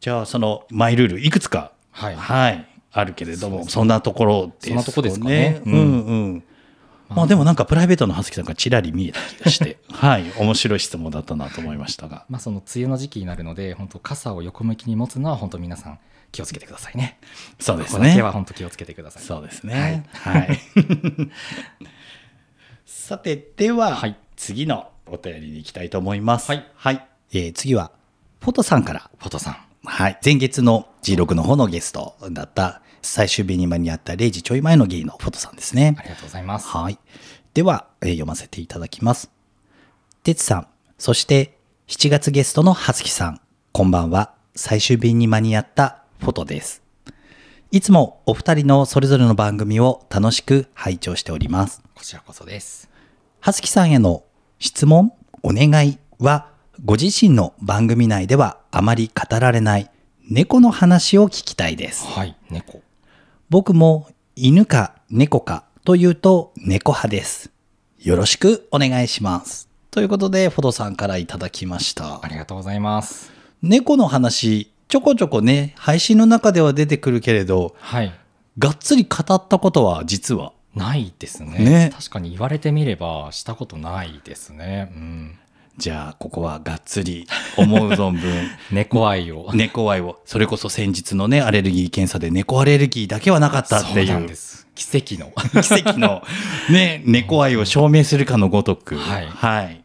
[0.00, 6.44] じゃあそのマイルールいくつかはいはいあるけれどもそ,、そんなところですそんなとこですかねううんんうん。
[7.08, 12.26] まあでもなんかプライベートの葉月さんがちらり見えた気がして、 はい、面白い質問だったなと思いましたが。
[12.28, 15.98] まあ、その梅雨の時期になるので本当傘を横向きに持つのは本当皆さん
[16.32, 17.18] 気をつけてくださいね。
[17.58, 18.20] そうですね。
[18.20, 19.22] は本当気をつけてください。
[19.22, 20.04] そうですね。
[20.12, 20.58] はい。
[23.08, 26.52] さて、では、はい次のお便りに行きたいと思います。
[26.52, 27.08] はい。
[27.32, 27.90] えー次は、
[28.42, 30.18] フォトさんから、フォトさんはい。
[30.22, 36.02] 前月の G6 の方のゲストだった、最終日に間に合った0時ちょい前のゲイのフォトさんですねあ。
[36.02, 36.68] りがとうございます。
[36.68, 36.98] はい。
[37.54, 39.30] では、えー読ませていただきます。
[40.22, 40.66] てつさん、
[40.98, 43.40] そして7月ゲストのはつきさん、
[43.72, 44.34] こんばんは。
[44.54, 46.82] 最終便に間に合ったフォトです。
[47.70, 51.80] いつもお二人のそれぞれの番組を楽しく拝聴しております。
[51.94, 52.97] こちらこそです。
[53.48, 54.24] はつきさんへの
[54.58, 56.50] 質問、お願いは、
[56.84, 59.90] ご自身の番組内ではあまり語られない
[60.28, 62.04] 猫の話を聞きたいです。
[62.08, 62.82] はい猫
[63.48, 64.06] 僕も
[64.36, 67.50] 犬か猫かというと猫派です。
[67.98, 69.70] よろしくお願いします。
[69.90, 72.28] ということで、フォドさんからいただきましたあ。
[72.28, 73.32] りがとうございます
[73.62, 78.12] 猫の話、ちょこちょこね、配信の中では出てくるけれど、はい
[78.58, 80.52] がっつり語ったことは実は。
[80.74, 81.58] ないですね。
[81.58, 81.90] ね。
[81.94, 84.92] 確かに言われてみればしたことないですね。
[84.94, 85.38] うん。
[85.76, 94.08] じゃあ、ここはがっつり思う存分、 猫愛を、猫愛を、それこそ先日のね、アレルギー検査で猫アレルギーだけはなかったっていう。
[94.08, 94.66] なんです。
[94.74, 95.32] 奇跡の。
[95.62, 96.22] 奇跡の。
[96.70, 98.96] ね、猫愛を証明するかのごとく。
[98.96, 99.26] はい。
[99.28, 99.84] はい。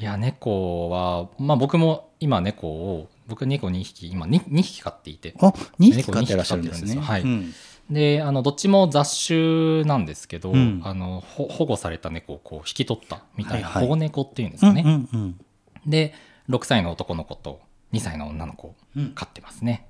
[0.00, 5.34] いや猫はまあ僕も今猫を僕猫2匹今 2, 2匹飼っていて。
[5.40, 5.48] あ、
[5.80, 6.94] 2匹飼ってらっしゃるんですね。
[6.94, 7.54] 猫二匹飼ってるんうん
[7.90, 10.80] であのどっちも雑種なんですけど、うん。
[10.84, 13.82] あのほ保護された猫をこう引き取ったみたいなはいはい。
[13.84, 15.40] 保護猫っていうんですかね、うんうんうん。
[15.86, 16.14] で
[16.48, 17.60] 6歳の男の子と
[17.92, 19.12] 2歳の女の子をうん。
[19.14, 19.86] 飼ってますね、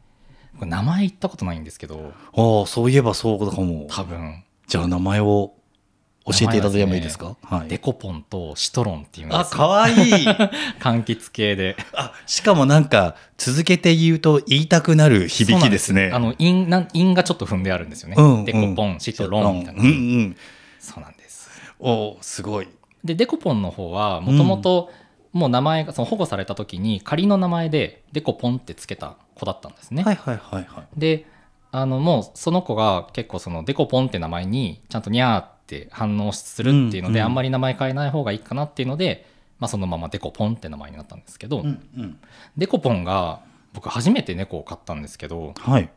[0.59, 2.13] これ名前言ったことないんですけど。
[2.35, 3.87] ああ、そういえばそうかも。
[3.91, 4.45] 多分。
[4.67, 5.55] じゃあ名前を
[6.33, 7.37] 教えていただいてもいいですか？
[7.43, 7.69] はい。
[7.69, 9.97] デコポンとシトロンっていあ、かわいい。
[10.81, 16.11] 柑橘系であ、しかもなんか、続けて言うと言いたくなる響きですね。
[16.13, 20.37] あの韻ながちょっと踏んであるんですよね、うんデコポンシトロンみたいな、うんうん。
[20.79, 22.69] そうなんですおすごい。
[23.05, 24.91] でデコポンの方はもともと
[25.33, 30.87] もう名前がその保護された時に仮の名前でデコポンってつけた子だったんですね、はいはいはいはい。
[30.97, 31.27] で
[31.71, 39.27] あのもうその子が結構そのデコポンって名前にちゃんとニャーって反応するっていうので、うんうんあんまり名前変えない方がいいかなっていうので、
[39.59, 42.19] まあ、そのままデコポンって名前になったんですけど、うんうん。
[42.57, 43.41] デコポンが
[43.73, 45.91] 僕初めて猫を飼ったんですけどはい。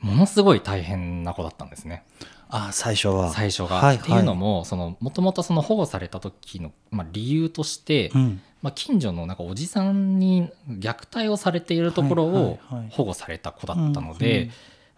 [0.00, 2.04] ものすごい大変な子だったんですね
[2.48, 3.30] あ、最初は。
[3.30, 3.76] 最初が。
[3.76, 8.40] はいっていうのも、もそのもともとその保護された時の、まあ、理由として、うん。
[8.62, 14.52] まあ、近所のなんかおじさんに虐待をされているところはいはいをはい保護された子だったので、うんうん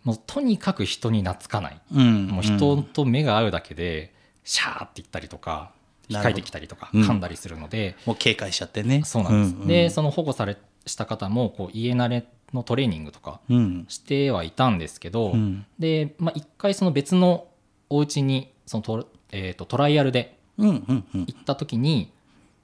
[0.04, 2.26] もうとにかく人に懐かない、うん。
[2.28, 4.14] もう人と目が合うだけで
[4.44, 5.72] シャーって言ったりとか
[6.08, 9.02] 控えてきたりとかうん噛んだりするので、もう警戒しちゃってね。
[9.04, 13.86] そうなんです、うんうんでその保護されした方もこう家慣れのトレーニングとかうん。
[13.88, 15.66] してはいたんですけど、うん。
[15.78, 17.48] で、まあ、一回その別の
[17.88, 20.38] お家にそのト,、えーとトライアルで。
[20.56, 22.12] 行った時に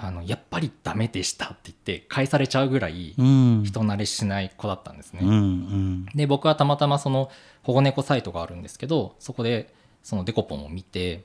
[0.02, 3.62] あのやっぱりダメでしたって言って返されちゃうぐらいうん。
[3.64, 5.20] 人慣れしない子だったんですね。
[5.22, 6.06] うんうん。
[6.14, 7.30] で僕はたまたまその
[7.62, 11.24] 保護猫サイトがあるんですけどそこでそのデコポンを見て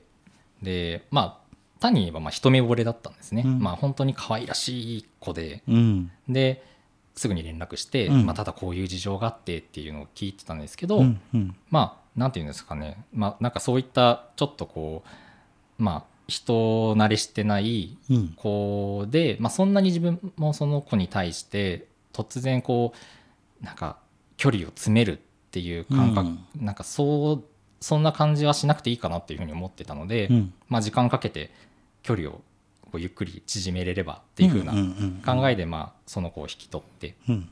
[0.62, 6.10] でまあ単に言えばまあ一目惚れだったんですね、うんまあ本当に可愛らしい子でうん。
[6.28, 6.62] で
[7.14, 11.56] すぐに連絡して、うんまあ、ただこういう事情があってっていうのを聞いてたんですけど、うんうん。
[11.70, 15.02] まあなんていうんですかねまあなんかそういったちょっとこ
[15.78, 18.28] うまあ人慣れしてないうん。
[18.36, 22.92] 子で、まあ、そんなに自分もその子に対して突然こ
[23.62, 23.98] うなんか
[24.36, 27.44] 距離を詰めるっていう感覚、なんかそう
[27.80, 30.52] そんな感じはしなくていいかなっていうふうに思ってたので、うん。
[30.68, 31.50] まあ、時間かけて
[32.02, 32.40] 距離を
[32.82, 34.72] こうゆっくり縮めれればっていうふうな
[35.24, 37.48] 考えで、まあ、その子を引き取ってうん。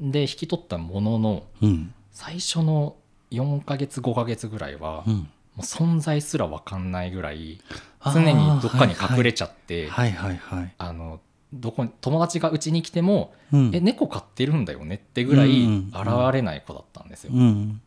[0.00, 1.94] で引き取ったもののうん。
[2.10, 2.96] 最初の
[3.30, 5.26] 4ヶ月5ヶ月ぐらいは、も
[5.60, 5.88] うん。
[5.94, 7.60] う存在すら分かんないぐらい
[8.04, 9.88] 常にどっかに隠れちゃって。
[9.88, 10.74] はいはいはい。
[10.78, 11.20] あの
[11.52, 17.32] どこに友達がうちに来ても「うんえ猫飼ってるんだよね」ってぐらいうん現れない子だったんですよ。
[17.34, 17.80] うん。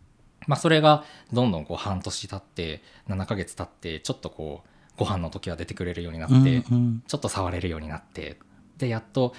[0.46, 6.36] まあ、それがどんどんこう半年経って7ヶ月経ってちょっとこうご飯の時は出てくれるようになって、
[6.70, 8.38] うんちょっと触れるようになって
[8.78, 9.34] でやっと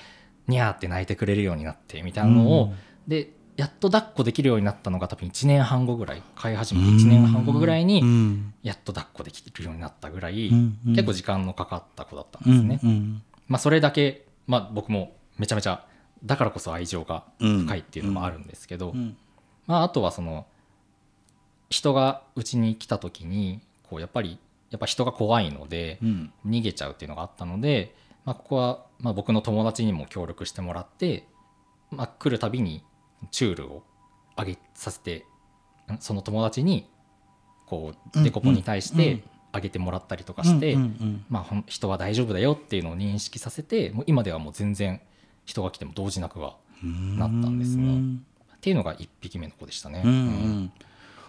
[0.48, 2.74] ニャーって泣いてくれるようになってみたいなのを、うん
[3.06, 8.54] でやっと抱っこできるようになったのが多分1年半後ぐらい飼い始めて1年半後ぐらいにうん。
[8.62, 10.78] やっと抱っこできるようになったぐらい、うん。
[10.86, 13.20] 結構時間のかかった子だったんうですね。
[13.46, 15.86] まあ、それだけ、まあ、僕もめちゃめちゃ
[16.24, 19.16] だからこそ愛情が深いっていうのもあるんですけど、うん。
[19.66, 20.46] まあ、あとはその
[21.70, 24.38] 人がうちに来た時にこうやっぱり
[24.70, 26.32] やっぱ人が怖いのでうん。
[26.44, 31.28] 逃げちゃうっていうのがあったので、まあ、ここはまあ僕の友達にも協力してもらって、
[31.92, 32.82] まあ、来るたびに
[33.30, 33.82] チュールを
[34.36, 35.24] あげさせて
[35.92, 36.88] んその友達に
[37.66, 40.76] こううんデコポンに対しうんてあげてもらったりとかして、
[41.28, 45.00] まあ、人は大丈夫だよっていうのを認識させてもう今ではもう全然
[45.44, 48.18] 人が来ても動じなくはうんなったんですね。
[48.56, 50.02] っていうのが1匹目の子でしたね。
[50.04, 50.20] うんううん。
[50.64, 50.72] ん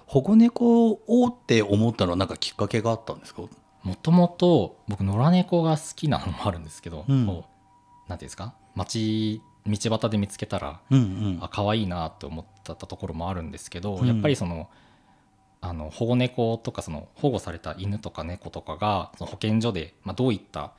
[0.07, 3.43] 保護猫をって思ったのはなんかきっかけがあったんですか？
[3.83, 7.25] もともと僕野良猫が好きなのもあるんですけど、うん。
[7.27, 7.45] こ
[8.07, 8.53] うなんていうんですか？
[8.75, 11.39] 街道端で見つけたらうんうん。
[11.41, 14.07] あ可愛いなと思ったところもあるんですけど、うん。
[14.07, 14.69] やっぱりその
[15.61, 20.73] あの保護猫とかその保護された犬とか猫とかがその保健所で、まあ、どういった、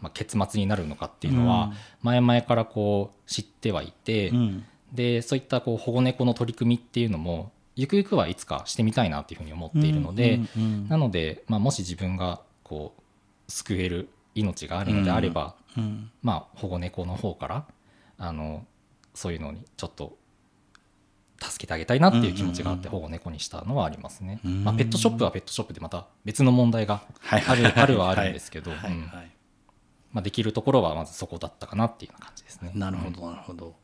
[0.00, 4.64] まあ、結末になるのかっていうのは前々からこう知ってはいて、うん。
[4.92, 16.10] でそういったこう保護猫の取り組みっていうのもゆくゆくはいつかしてみたいなっていうふうに思っているので、うんうんなので、まあ、もし自分がこう救える命があるのであれば、うん。
[16.22, 17.66] まあ、保護猫の方から
[18.20, 18.66] あの
[19.14, 20.18] そういうのにちょっと
[21.42, 24.62] 助けてあげたいなっていう気持ちがあって保護猫にしたのはありますね、うん。
[24.62, 28.70] まあ、ペットショップはペットショップでまた別の問題がはいあるあるはあるんですけど、
[30.12, 32.72] まあ、できるところはまずそこだったかなっていう感じですね。
[32.74, 33.74] なるほどなるほど。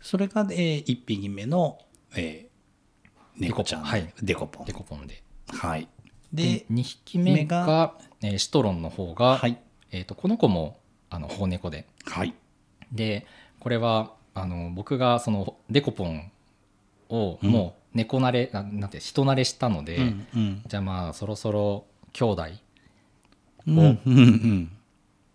[0.00, 1.78] それが、えー、1匹目の、
[2.14, 2.50] えー
[3.36, 3.82] 猫ちゃん。
[3.82, 4.12] はい。
[4.22, 4.66] デコポン。
[4.66, 5.22] デコポンで。
[5.48, 5.88] はい。
[6.32, 9.58] でで2匹目が目がえーシトロンの方が、はい。
[9.90, 11.86] えー、とこの子もあの保護猫で。
[12.04, 12.34] はい。
[12.92, 13.26] で
[13.60, 16.30] これはあの僕がそのデコポン
[17.08, 17.50] をうん。
[17.50, 20.62] もう猫慣れ、ななんて人慣れしたので、うんうん。
[20.66, 22.42] じゃあまあそろそろ兄弟
[23.66, 24.72] うんうんうん。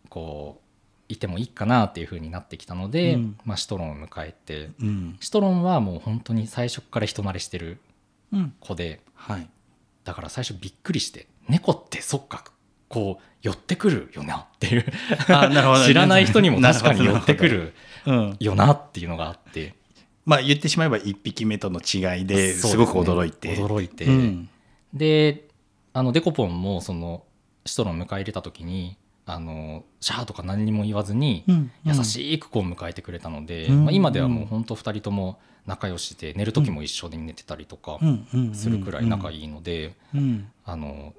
[0.09, 0.65] こう
[1.09, 3.37] いてもいいかなっていう風になってきたので、うん。
[3.45, 5.17] まあ、シトロンを迎えてうん。
[5.19, 7.79] シトロンはもう本当に最初から人慣れしてる
[8.31, 8.53] うん。
[8.59, 9.47] 子ではい。
[10.03, 12.45] だから最初びっくりして猫ってそっか
[12.95, 14.85] こう寄ってくるよなっていう。
[15.85, 17.73] 知らない人にも確かに寄ってくる
[18.05, 18.37] うん。
[18.39, 19.75] よなっていうのがあって。
[20.23, 23.49] まあ言ってしまえば1匹目との違いですごく驚いて。
[23.49, 24.49] ね驚いて、うん。
[24.93, 25.49] で
[25.91, 27.23] あのデコポンもその
[27.65, 31.71] シトロン迎え入れた時にあのシャーとか何にも言わずにうん。
[31.83, 33.83] 優しくこう迎えてくれたので、うん。
[33.83, 38.27] まあ、今ではもう本当2人とも仲良しで寝る時も一緒に寝てたりとかうん。
[38.33, 38.47] うん。
[38.47, 38.55] うん。
[38.55, 40.47] するくらい仲いいので、うん。
[40.63, 41.13] あの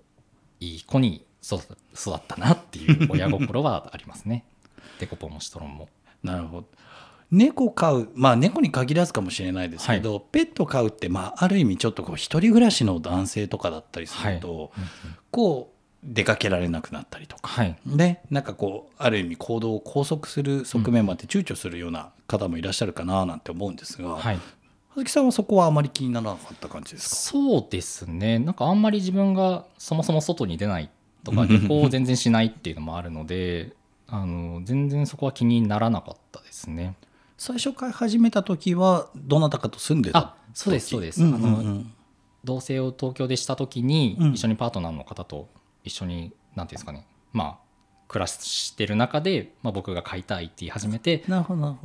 [0.61, 1.57] いい子に育
[1.95, 4.45] 育ったなっていう親心はありますね。
[5.01, 5.89] デコポンもシトロンも。
[6.23, 6.69] なるほど。
[7.31, 14.89] 猫飼うまあ猫に限らずかもしれないですけど、ペット飼うって、まあ、ある意味ちょっとこう一人暮らしの男性とかだったりすると、うんうん
[15.31, 17.49] こう出かけられなくなったりとか。
[17.49, 17.77] はい。
[17.85, 24.39] でなんかこうある意味行動を拘束する側面もあって躊躇するような方もいらっしゃるかななんて思うんですが、はい、
[24.91, 27.17] 葉月さんはそこはあまり気にならなかった感じですか？
[27.17, 28.39] そうですね。
[28.39, 30.89] なんかあんまり自分がそもそも外に出ない
[31.27, 33.75] とかうん 旅行を全然しないっていうのもあるので
[34.09, 36.95] あの全然そこは気にならなかったですね。
[37.37, 41.93] 最初飼い始めた時はどなたかと住んでたあそうですそうです、うんうんうあのん
[42.45, 44.33] 同棲を東京でした時に、うん。
[44.33, 45.49] 一緒にパートナーの方と
[45.85, 47.05] 一緒になんていうんですかね。
[47.33, 47.59] まあ
[48.09, 51.25] 暮らしてる中で、まあ、僕が飼いたいって言い始めて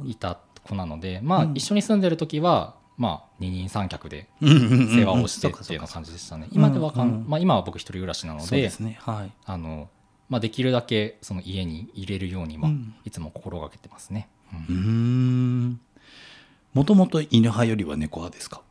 [0.05, 1.53] いた子なのでまあ、うん。
[1.55, 6.47] 一緒に住んでる時はまあ二人三脚で世話をしてっていうような感じでしたね。
[6.51, 8.99] 今ではかん、うんうんまあ、今は僕一人暮らしなのでね。
[9.01, 9.31] はい。
[9.43, 9.89] あの、
[10.29, 12.93] まあ、できるだけその家に入れるようには、うん。
[13.03, 14.29] いつも心がけてますね。
[16.73, 18.61] もともと犬派よりは猫派ですか？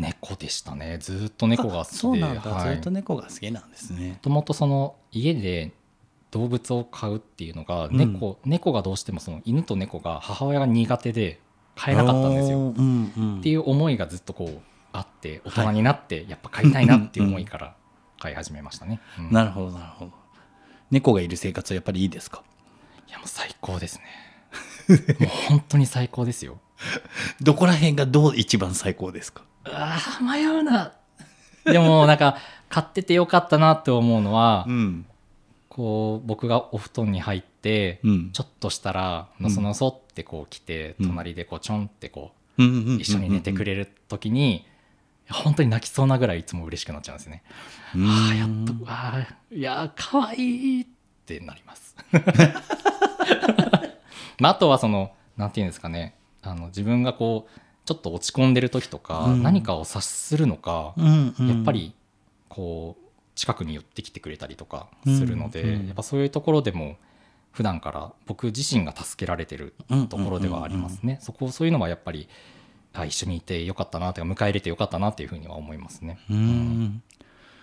[0.00, 0.98] 猫でしたね。
[0.98, 2.74] ずーっと猫が好きであそうなんだ、はい。
[2.74, 4.08] ずっと猫が好きなんですね。
[4.08, 5.70] もともとその家で
[6.32, 7.96] 動物を飼うっていうのがうん。
[7.96, 11.38] 猫,、猫がどうしてもその犬と猫が母親が苦手で
[11.76, 12.58] 飼えなかったんですよ。
[12.58, 14.60] うんうんっていう思いがずっとこう
[14.92, 17.74] あって大人になってやっぱ飼いたいなっていう思いから
[18.20, 19.00] 飼い始めましたね。
[19.18, 20.12] うんなるほどなるほど
[20.90, 22.42] 猫がいる生活はやっぱりいいですか？
[23.08, 24.04] いやもう最高ですね。
[25.20, 26.58] もう本当に最高ですよ。
[27.40, 29.42] どこら辺がどう一番最高ですか？
[29.64, 30.92] ああ迷うな。
[31.64, 32.36] でもなんか
[32.68, 35.06] 買っててよかったなって思うのは、ん
[35.74, 38.30] こう僕がお布団に入って、うん。
[38.30, 41.06] ちょっとしたらのそのそってこう来て、うん。
[41.08, 44.64] 隣でこうちょんってこう一緒に寝てくれる時に、
[45.28, 47.42] 本当に泣きそうなぐらいいつも嬉しくなっちゃうんですね。
[47.96, 48.06] うん。
[48.06, 50.86] ああやっとあーいやー可愛いっ
[51.26, 51.96] てなります。
[54.38, 56.14] まあ、あとはそのなんていうんですかね。
[56.42, 57.50] あの自分がこう
[57.84, 59.42] ちょっと落ち込んでる時とか、うん。
[59.42, 61.94] 何かを察するのか、やっぱり
[62.48, 63.03] こう
[63.34, 65.68] 近くに寄ってきてくれたりとかするので、うん。
[65.80, 66.96] うんやっぱそういうところでも
[67.52, 69.74] 普段から僕自身が助けられてる
[70.08, 71.18] ところではありますね。
[71.20, 72.28] そこそういうのはやっぱり
[72.92, 76.18] あ一緒にいてよかったなとか迎え入れてよかったなっていうふうには思いますね。
[76.30, 77.02] うん。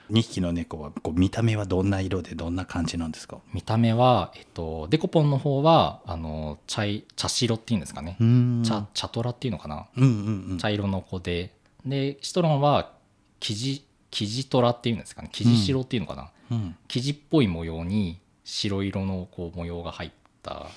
[0.10, 3.38] 2匹の猫はこう見た目はどんな色でどんな感じなんですか？
[3.54, 8.64] 見た目は、えっと、デコポンの方はあの茶い茶白っていうんですかね、うん。
[8.66, 10.58] 茶茶トラっていうのかな、うんうんうん。
[10.58, 11.54] 茶色の子で。
[11.86, 12.92] でシトロンは
[13.40, 15.30] 生地生地トラっていうんですかね。
[15.32, 16.76] 生地白っていうのかな、うん。
[16.88, 20.12] 生地っぽい模様に白色のこう模様が入っ
[20.44, 20.68] た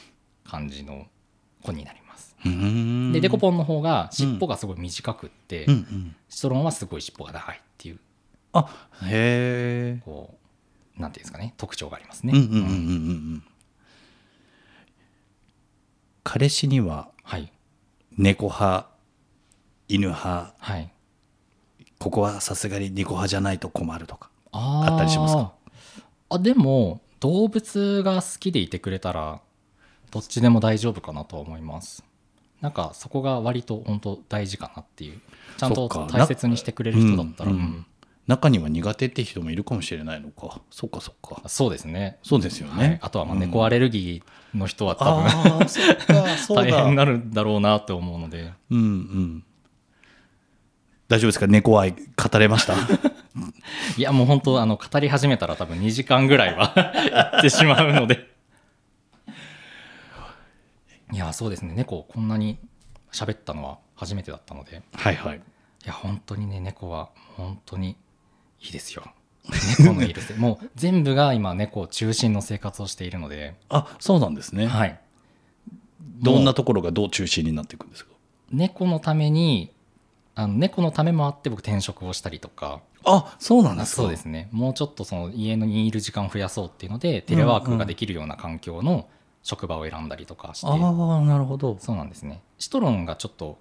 [0.44, 1.06] 感じの
[1.62, 2.36] 子になります。
[2.44, 3.12] うん。
[3.12, 5.74] でデコポンの方が尻尾がすごい短くって、うん。
[5.74, 8.00] うんシトロンはすごい尻尾が長いっていう
[8.52, 10.36] あへえこ
[10.98, 11.54] うなんていうんですかね。
[11.56, 12.32] 特徴がありますね。
[16.24, 17.52] 彼氏にははい。
[18.16, 18.88] 猫派
[19.88, 20.93] 犬派はい
[22.04, 25.54] ここはさすがに猫派じゃないと困るとかあったりしますか？
[26.28, 29.40] あでも動物が好きでいてくれたら
[30.10, 32.04] どっちでも大丈夫かなとは思います。
[32.60, 35.20] なんかそこが割と本当大事かなっていう。
[35.56, 37.62] ちゃんと大切にしてくれる人だったら、うんうん。
[37.62, 37.86] うん。
[38.26, 40.60] 中には苦手って人もいるかもしれないのか。
[40.70, 41.40] そっかそっか。
[41.48, 42.18] そうですね。
[42.22, 42.88] そうですよはい。
[42.90, 43.40] ね、あとはまあうん。
[43.40, 45.28] 猫アレルギーの人は多分、う
[46.54, 48.52] 大だ変になるんだろうなって思うので。
[48.70, 49.44] うんうん
[51.08, 51.46] 大丈夫ですか？
[51.46, 52.74] 猫愛語れました？
[53.96, 56.72] いやもう本当あの語り始めたら多分2時間ぐらいは
[57.12, 58.32] やってしまうので。
[61.12, 61.74] いやそうですね。
[61.74, 62.58] 猫こんなに
[63.12, 64.82] 喋ったのは初めてだったので。
[64.92, 65.36] はいはい。
[65.36, 65.40] い
[65.86, 67.96] や本当にね猫は本当に
[68.60, 69.04] いいですよ。
[69.78, 74.98] 猫のいるせもう全部が今猫中心の生活をしているので、あそうなんですね、はい、
[76.22, 78.12] どんなところがどう中心になっていくんですか？
[78.50, 79.70] 猫のために
[80.34, 82.80] あの猫のためもあって僕転職をしたりとか。
[83.04, 84.02] あそうなんですか？
[84.02, 84.48] そうですね。
[84.50, 89.08] もうちょっとその家にいる時間を増やそうっていうのでテレワークができるような環境の
[89.42, 91.76] 職場を選んだりとかして、ああなるほど。
[91.78, 92.42] そうなんですね。
[92.58, 93.58] シトロンがちょっと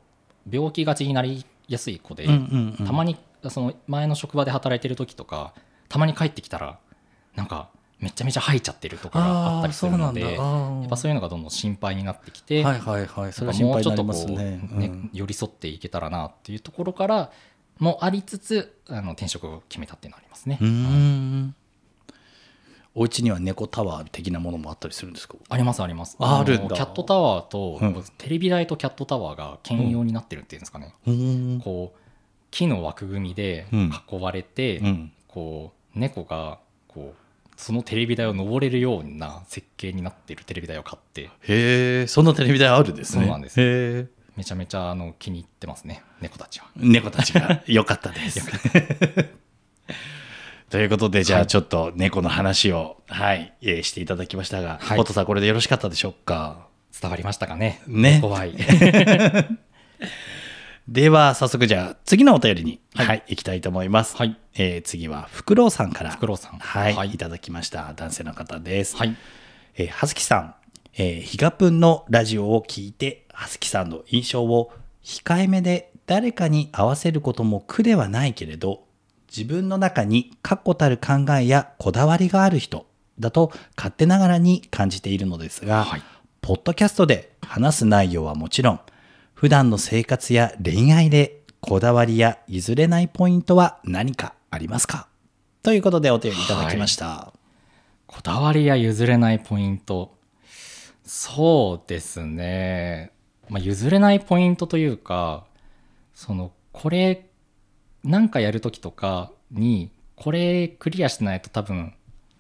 [0.50, 2.86] 病気がちになりやすい子で、うんうんうん。
[2.88, 3.18] たまに
[3.50, 5.54] その前の職場で働いてる時とか
[5.90, 6.80] たまに帰ってきたら
[7.36, 7.70] なんか
[8.04, 13.34] めちゃめちゃ吐いちゃってるとかがあったりするのでやっぱそういうのがどんどん心配になってきて、はいはいはい。
[13.34, 14.36] それはもうちょっとこう、ね
[14.72, 15.10] ねうん。
[15.14, 17.32] 寄り添っていけたらなっていうところから
[17.80, 20.58] もありつつあの転職を決めたっていうのはありますね。
[20.62, 21.56] うーん。
[22.96, 25.36] お家には猫タワー的なものもあったりするんですか？
[25.50, 26.16] ありますあります。
[26.20, 26.64] あるんだ。
[26.64, 28.04] のキャットタワーと、うん。
[28.18, 31.62] テレビ台とキャットタワーが兼用になってるっていうんですかね、うーん。
[31.62, 32.00] こう
[32.52, 33.92] 木の枠組みでうん。
[34.12, 35.12] 囲われて、うん。
[35.28, 36.60] こう猫が
[37.56, 41.24] そのテレビ台を登れるような設計になってるテレビ台を買って。
[41.24, 41.30] へ
[42.04, 43.24] えそんなテレビ台あるんですね。
[43.24, 43.60] そうなんです。
[43.60, 43.64] へ
[44.00, 44.08] え。
[44.36, 46.66] めちゃめちゃあの気に入ってますね猫たちは。
[46.76, 47.62] 猫たちが。
[47.68, 48.42] 良かったです。
[50.70, 54.98] ということでじゃあちょっと猫の話を、はいえーしていただきましたが、はい。
[54.98, 56.68] ポットさんこれでよろしかったでしょうか？
[57.00, 57.82] 伝わりましたかね。
[57.88, 58.20] ね。
[58.22, 58.56] 怖い
[60.88, 64.38] では早速じゃあ次のお便りに、ははいい行きたいと思います、はい。
[64.56, 66.60] えー次はフクロウさんからフクロウさん。
[66.60, 67.12] はい、はい。
[67.12, 69.16] い、ただきました男性の方です、はい。
[69.76, 70.56] えー、はずきさん、
[70.98, 74.74] えー、ひがぷんのラジオを聞いて、はずきさんの印象を
[75.04, 78.84] 控えめで誰かに合わせることも苦ではないけれど、
[79.36, 82.86] 自分の中に確固たる考えやこだわりがある人
[83.20, 86.04] だと勝手ながらに感じているのですが、はい。
[86.42, 88.80] ポッドキャストで話す内容はもちろん、
[89.44, 95.10] 普段の生活や恋愛でこだわりや譲れないポイントは何かありますか？
[95.62, 97.34] ということでお便りいただきました。
[98.08, 100.16] こだわりや譲れないポイント
[101.04, 103.12] そうですね、
[103.50, 105.44] まあ、譲れないポイントというか
[106.14, 107.26] そのこれ
[108.02, 111.94] なんかやるときとかにこれクリアしてないと多分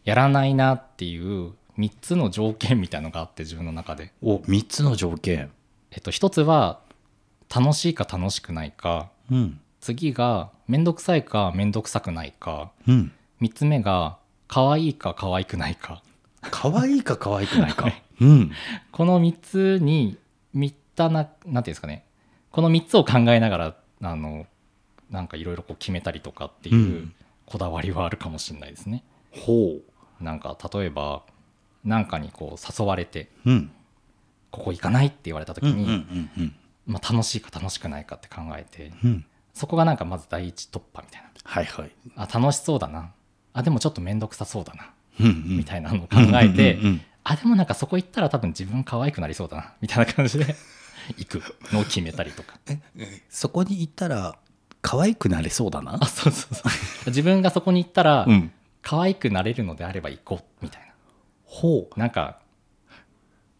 [0.05, 5.51] やらないなっていう3つの条件みたいのがあって自分の中で、お、3つの条件。
[5.91, 6.79] えっと、1つは
[7.53, 9.59] 楽しいか楽しくないかうん。
[9.79, 13.11] 次がめんどくさいかめんどくさくないかうん。
[13.41, 16.01] 3つ目が可愛いか可愛くないか
[16.41, 17.91] 可愛いか可愛くないか。
[18.21, 18.51] うん。
[18.91, 20.17] この3つに
[20.55, 22.05] 3ったななんていうんですかね
[22.51, 24.45] この3つを考えながらあの
[25.09, 27.13] なんかいろいろこう決めたりとかっていううん
[27.45, 29.03] こだわりはあるかもしれないですね。
[29.31, 29.79] ほ
[30.21, 31.23] なんか例えば
[31.83, 33.51] なんかにこう誘われてう。
[33.51, 33.71] うん。
[34.49, 36.55] ここ行かないって言われた時に、うんうんうんうん。
[36.85, 39.25] まあ、楽しいか楽しくないかって考えてうん。
[39.53, 41.29] そこがなんかまず第一突破みたいな。
[41.43, 41.91] はいはい。
[42.15, 43.11] あ楽しそうだな。
[43.53, 44.89] あでもちょっと面倒くさそうだな。
[45.19, 45.57] うんうん。
[45.57, 49.73] みたいなのを考えて、うんうんうんあでもなんかそこ行ったら多分自分可愛くなりそうだな。
[49.79, 50.57] みたいな感じで
[51.17, 51.41] 行く。
[51.71, 52.59] のを決めたりとか。
[53.29, 54.35] そこに行ったら
[54.81, 55.97] 可愛くなれそうだな？
[56.01, 56.05] あ。
[56.05, 56.71] そうそうそう。
[57.07, 58.51] 自分がそこに行ったら、うん。
[58.81, 60.43] 可愛くなれるのであれば行こう。
[60.65, 60.93] みたい
[61.45, 61.97] ほう。
[61.97, 62.39] ななんか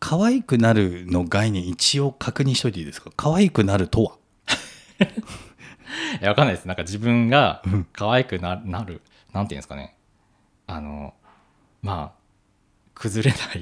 [0.06, 3.10] 可愛くなるの概念一応確認しといていいですか？
[3.16, 4.18] 可愛くなるとは？
[6.20, 6.66] いやわかんないです。
[6.66, 7.62] なんか自分が
[7.93, 9.01] 可愛くななる
[9.32, 9.95] なんていうんですかね。
[10.68, 11.14] あの
[11.82, 12.20] まあ
[12.95, 13.62] 崩れない。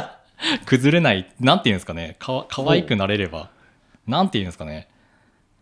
[0.64, 1.30] 崩れない。
[1.38, 2.16] なんていうんですかね。
[2.18, 3.50] かわ可愛くなれれば。
[4.06, 4.88] なんていうんですかね。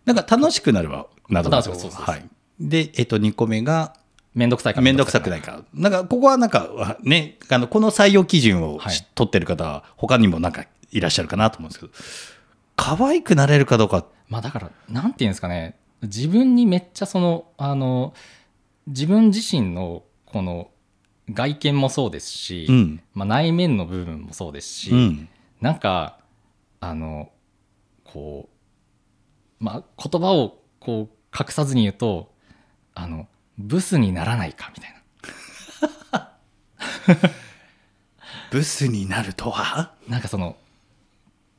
[0.04, 1.06] なんか楽しくなるわ。
[1.28, 2.02] などなどそうそうそう。
[2.02, 2.24] はい。
[2.60, 3.94] で、えっと、2個目が、
[4.38, 5.64] めんどくさいかめんどくさくないか。
[5.74, 11.92] なんか、ここはなんか、ね、あの、この採用基準をはいし取ってる方は、他にもなんかいらっしゃるかなと思うんですけど、
[12.76, 18.14] 可愛くなれるかどうか、まあだからなんていうんですかね自分にめっちゃそのあの
[18.86, 20.70] 自分自身のこの
[21.30, 23.02] 外見もそうですし、うん。
[23.14, 25.28] まあ、内面の部分もそうですし、うん。
[25.60, 26.18] なんか
[26.80, 27.30] あの
[28.04, 28.48] こ
[29.60, 32.32] うまあ言葉をこう隠さずに言うと
[32.94, 33.26] あの
[33.58, 34.98] ブスにならないかみたいな。
[38.50, 39.92] ブスになるとは？
[40.08, 40.56] なんかその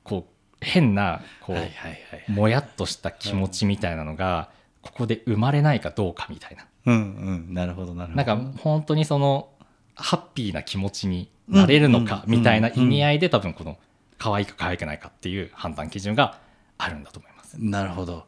[0.04, 1.56] こう変なこ
[2.28, 4.50] う、もやっとした気持ちみたいなのが
[4.82, 6.66] ここで生まれないかどうかみたいな。
[6.86, 8.26] うんうんなるほどなるほど。
[8.26, 9.50] なんか本当にその
[9.96, 13.78] ハッピーな気持ちになれるのかうんみたいな意味合いで多分この
[14.18, 16.40] 可愛いか可愛くないかっていう判断基準が
[16.78, 17.56] あるんだと思います。
[17.60, 18.26] なるほど。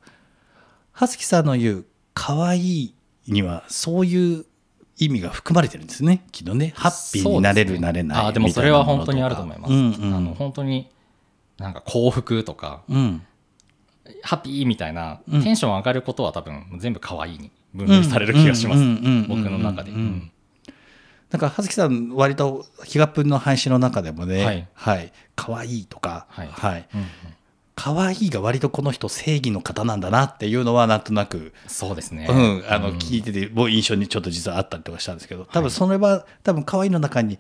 [0.91, 2.95] 葉月さんの言う可愛い
[3.27, 4.45] にはそういう
[4.97, 6.23] 意味が含まれてるんですね。
[6.31, 6.73] きっとね。
[6.75, 9.73] ハッピーになれる、ねなれないあーでもそれは本当にあると思います。
[9.73, 10.13] うんうん。
[10.15, 10.89] あの本当に
[11.57, 13.23] なんか幸福とかうん。
[14.23, 15.43] ハッピーみたいなうん。
[15.43, 18.79] テンション上がることは多分全部可愛いに分類される気がします。
[19.27, 19.91] 僕の中で。
[19.91, 20.31] ううんん。
[21.31, 24.67] なんか葉月さん割とヒガプンの配信の中でもねはい。
[24.73, 25.13] はい。
[25.35, 26.27] 可愛いとか。
[26.29, 26.47] はい。
[26.47, 26.87] はい。
[26.93, 27.07] うんうん
[27.75, 32.27] 可愛いが割とこの人正義の方なんだなっていうのはなんとなくそうですね。
[32.29, 37.39] うん、あのうん聞いててもう印象にちょっと実はあったりとかしたんですけど多分それは多分可愛いの中に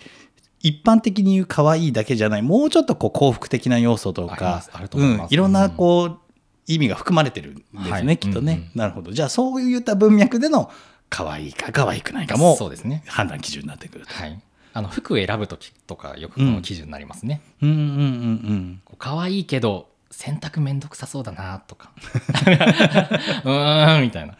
[0.61, 4.63] 一般的に言う可愛いだけじゃないもうちょっとこう幸福的な要素とか
[4.93, 6.19] うん、いろんなこう
[6.67, 10.71] 意味が含まれてるんですね、はいきっとね、うんうんなるほどじゃあそういった文脈での
[11.09, 13.03] 可愛いか可愛くないかもそうですね。
[13.05, 14.13] 判断基準になってくると。
[14.13, 14.41] はい。
[14.73, 17.41] あの服選ぶ時とかよくこの基準になりますね。
[17.61, 19.89] うんうんうんこう可愛いけど
[20.21, 21.91] 洗濯めんどくさそうだなとか。
[21.97, 24.37] うーんみたいな。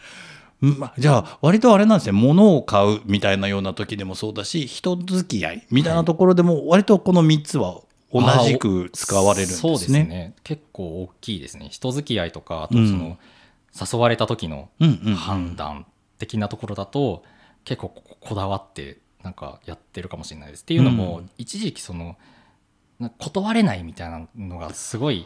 [0.62, 7.82] うんまじゃあ割とあれなんですね物を買うみたいなような時でもそうだし人付き合いみたいなところでも割とこの3つは
[8.14, 9.70] 同じく使われるんですね。
[9.70, 10.34] そうですね。
[10.44, 11.70] 結構大きいですね。
[11.72, 13.18] 人付き合いとかあとその、
[13.74, 14.70] 誘われた時の
[15.16, 15.88] 判断
[16.20, 17.24] 的なところだと
[17.64, 20.64] 結構ここだわってなんかやってるかもしれないです。
[20.64, 21.30] っていうのも、うん。
[21.38, 22.18] 一時期その
[23.00, 25.26] な断れないみたいなのがすごい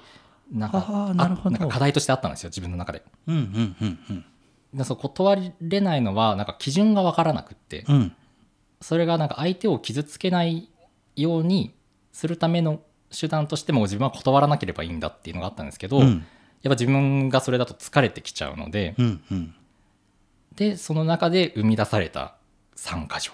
[0.51, 3.03] なんかなるほどんか課題としてあったんですよ自分の中で。
[3.27, 4.25] うんうんうんうん
[4.73, 8.15] でその断れないのはなんか基準が分からなくって、うん
[8.81, 10.69] それがなんか相手を傷つけない
[11.15, 11.73] ように
[12.11, 16.25] するための手段としても自分は断らなければいいんだっていうのがあったんですけど、うん
[16.61, 19.55] やっぱ自分がそれだと疲れてきちゃうので、うんうん
[20.55, 22.37] でその中で生み出された
[22.77, 23.33] 3箇条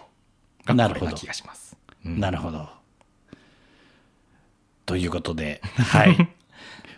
[0.65, 1.77] がこれな気がします。
[2.05, 2.67] うんなるほど。
[4.85, 6.29] ということで、はい。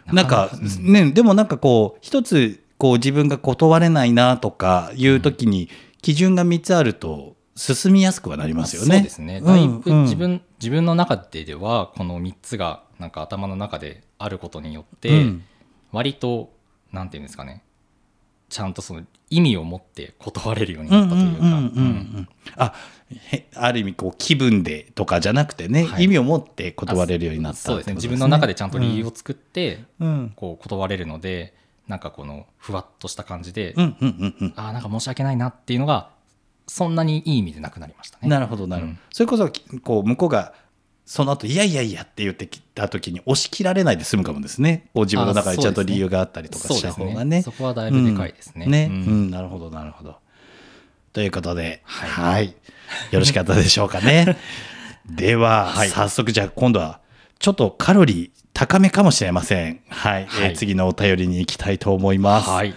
[0.07, 5.69] なんか、ね、でもなんかこう、一つ、こう自分が断れないなとかいう時に、
[6.01, 8.95] 基準が3つあると、進みやすくはなりますよね。
[8.95, 9.41] そうですね。
[9.41, 10.03] だいぶうんうん。
[10.03, 15.43] 自分,、自分の中でではこの3つがなんか頭の中であることによって、うん。
[15.91, 16.51] 割と
[16.91, 17.63] なんていうんですかね
[18.53, 19.01] ちゃんとその
[19.31, 22.31] 意味を持って断れるようになったというか。
[22.55, 22.73] あ
[23.31, 26.03] へある意味こう気分でとかじゃなくてね、はい。
[26.03, 27.93] 意味を持って断れるようになったそうですね。
[27.93, 30.33] ってこと自分の中でちゃんと理由を作って、うん。
[30.35, 31.55] こう断れるので
[31.87, 34.53] なんかこのふわっとした感じで、うんうんうんうん。
[34.55, 36.09] ああなんか申し訳ないなっていうのが
[36.67, 38.29] そんなにいい意味でなくなりましたね。
[38.29, 38.99] なるほどなるほど、うん。
[39.11, 39.51] それこそ
[39.81, 40.53] こう向こうが
[41.05, 44.89] その後いやいやいやって言ってきた時に押し切られないで済むかもですね。
[44.93, 47.37] こう自分の中でちゃんと理由があったりとかした方がね。
[47.37, 47.41] ね。
[47.41, 48.65] そこはだいぶでかいですね。
[48.65, 48.71] うん。
[48.71, 50.15] ね、ううんんなるほどなるほど。
[51.11, 52.55] ということでは、はい。
[53.11, 54.37] よろしかったでしょうかね。
[55.09, 55.89] では、はい。
[55.89, 57.01] 早速じゃあ今度は
[57.39, 59.81] ちょっとカロリー高めかもしれません。
[59.89, 60.49] はい、はい。
[60.51, 62.73] えー次のお便りに行きたいと思います、はい、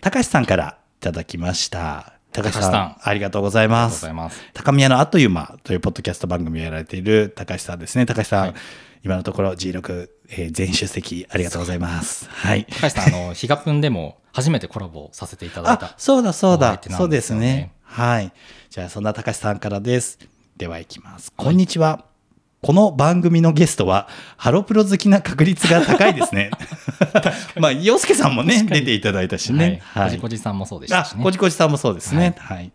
[0.00, 4.40] 高橋さんからいただきました高橋さんありがとうございますます。
[4.54, 8.06] 高宮のあっという間というポッドキャスト番組をやられている高橋さんですね。
[8.06, 8.54] 高橋さん、はい
[9.02, 12.28] 今のところ G6、えー全出席ありがとうございます。
[12.28, 12.66] はい。
[12.66, 15.94] 高橋さん、あの、ヒガプンでも初めてコラボさせていただいあた、。
[15.96, 17.72] そうだそうだそうでですよね。
[17.82, 18.30] はい。
[18.68, 20.18] じゃあそんな高橋さんからです。
[20.58, 21.32] では行きます。
[21.34, 22.09] こんにちは。
[22.62, 24.06] この番組のゲストは、
[24.36, 26.50] ハロプロ好きな確率が高いですね。
[27.58, 29.80] まあ、洋介さんもね、出ていただいたしね。
[29.82, 30.10] はい。
[30.10, 31.22] こじこじさんもそうでしたあし、ね。
[31.22, 32.34] こじこじさんもそうですね。
[32.38, 32.70] はい。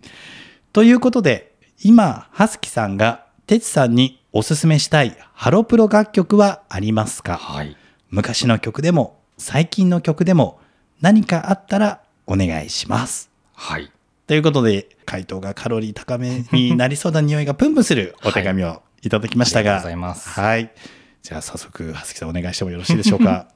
[0.73, 1.51] ということで、
[1.83, 7.38] 今、はすきさんが、てつさんにおすすめしたいハロプロ楽曲はありますか？
[7.38, 7.77] はい。
[8.09, 10.59] 昔の曲でも、最近の曲でも、
[10.99, 13.29] 何かあったらお願いします。
[13.53, 13.91] はい。
[14.25, 20.29] ということで、回答がカロリー高めになりそうな匂いがプンプンするお手紙をいただきましたが、ありがとうございます。
[20.29, 20.71] はい。
[21.21, 23.47] じゃあ早速、はすきさんお願いしてもよろしいでしょうか？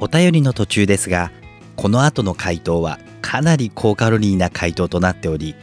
[0.00, 1.30] お便りの途中ですが
[1.76, 5.54] この後の回答はかなり高カロリーな回答となっており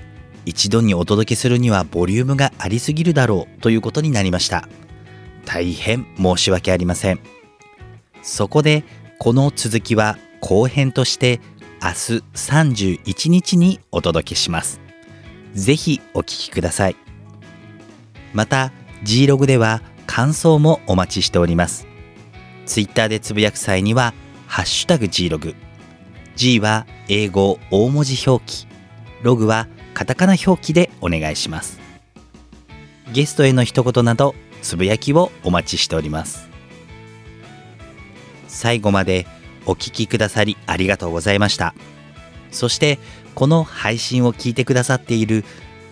[0.46, 4.68] 一度にお届けするにはボリュームがありすぎるだろうということになりました。
[5.46, 7.20] 大変申し訳ありません
[8.22, 8.84] そこで
[9.20, 11.40] この続きは後編として
[11.82, 11.96] 明日
[12.34, 14.80] 31日にお届けします。
[15.54, 16.96] ぜひお聞きください。
[18.34, 18.72] また
[19.04, 21.88] G ログでは感想もお待ちしております。
[22.66, 24.14] ツイッターでつぶやく際には
[24.48, 25.56] ハッシュタグ G ログ。
[26.36, 28.68] G は英語大文字表記。
[29.22, 31.80] ログはカタカナ表記でお願いします。
[33.12, 36.51] ゲストへの一言などつぶやきをお待ちしております。
[38.62, 39.26] 最後まで
[39.66, 41.74] お聞きくださりありがとうございました。
[42.52, 43.00] そして
[43.34, 45.44] この配信を聞いてくださっている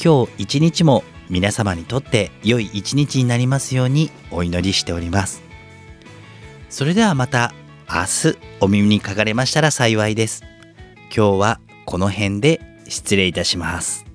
[0.03, 5.41] 今日一日も皆様にとって良い一日になりますようにお祈りしております。
[6.69, 7.53] それではまた
[7.89, 10.43] 明日お耳にかかれましたら幸いです。
[11.15, 14.08] 今日はこの辺で失礼いたします。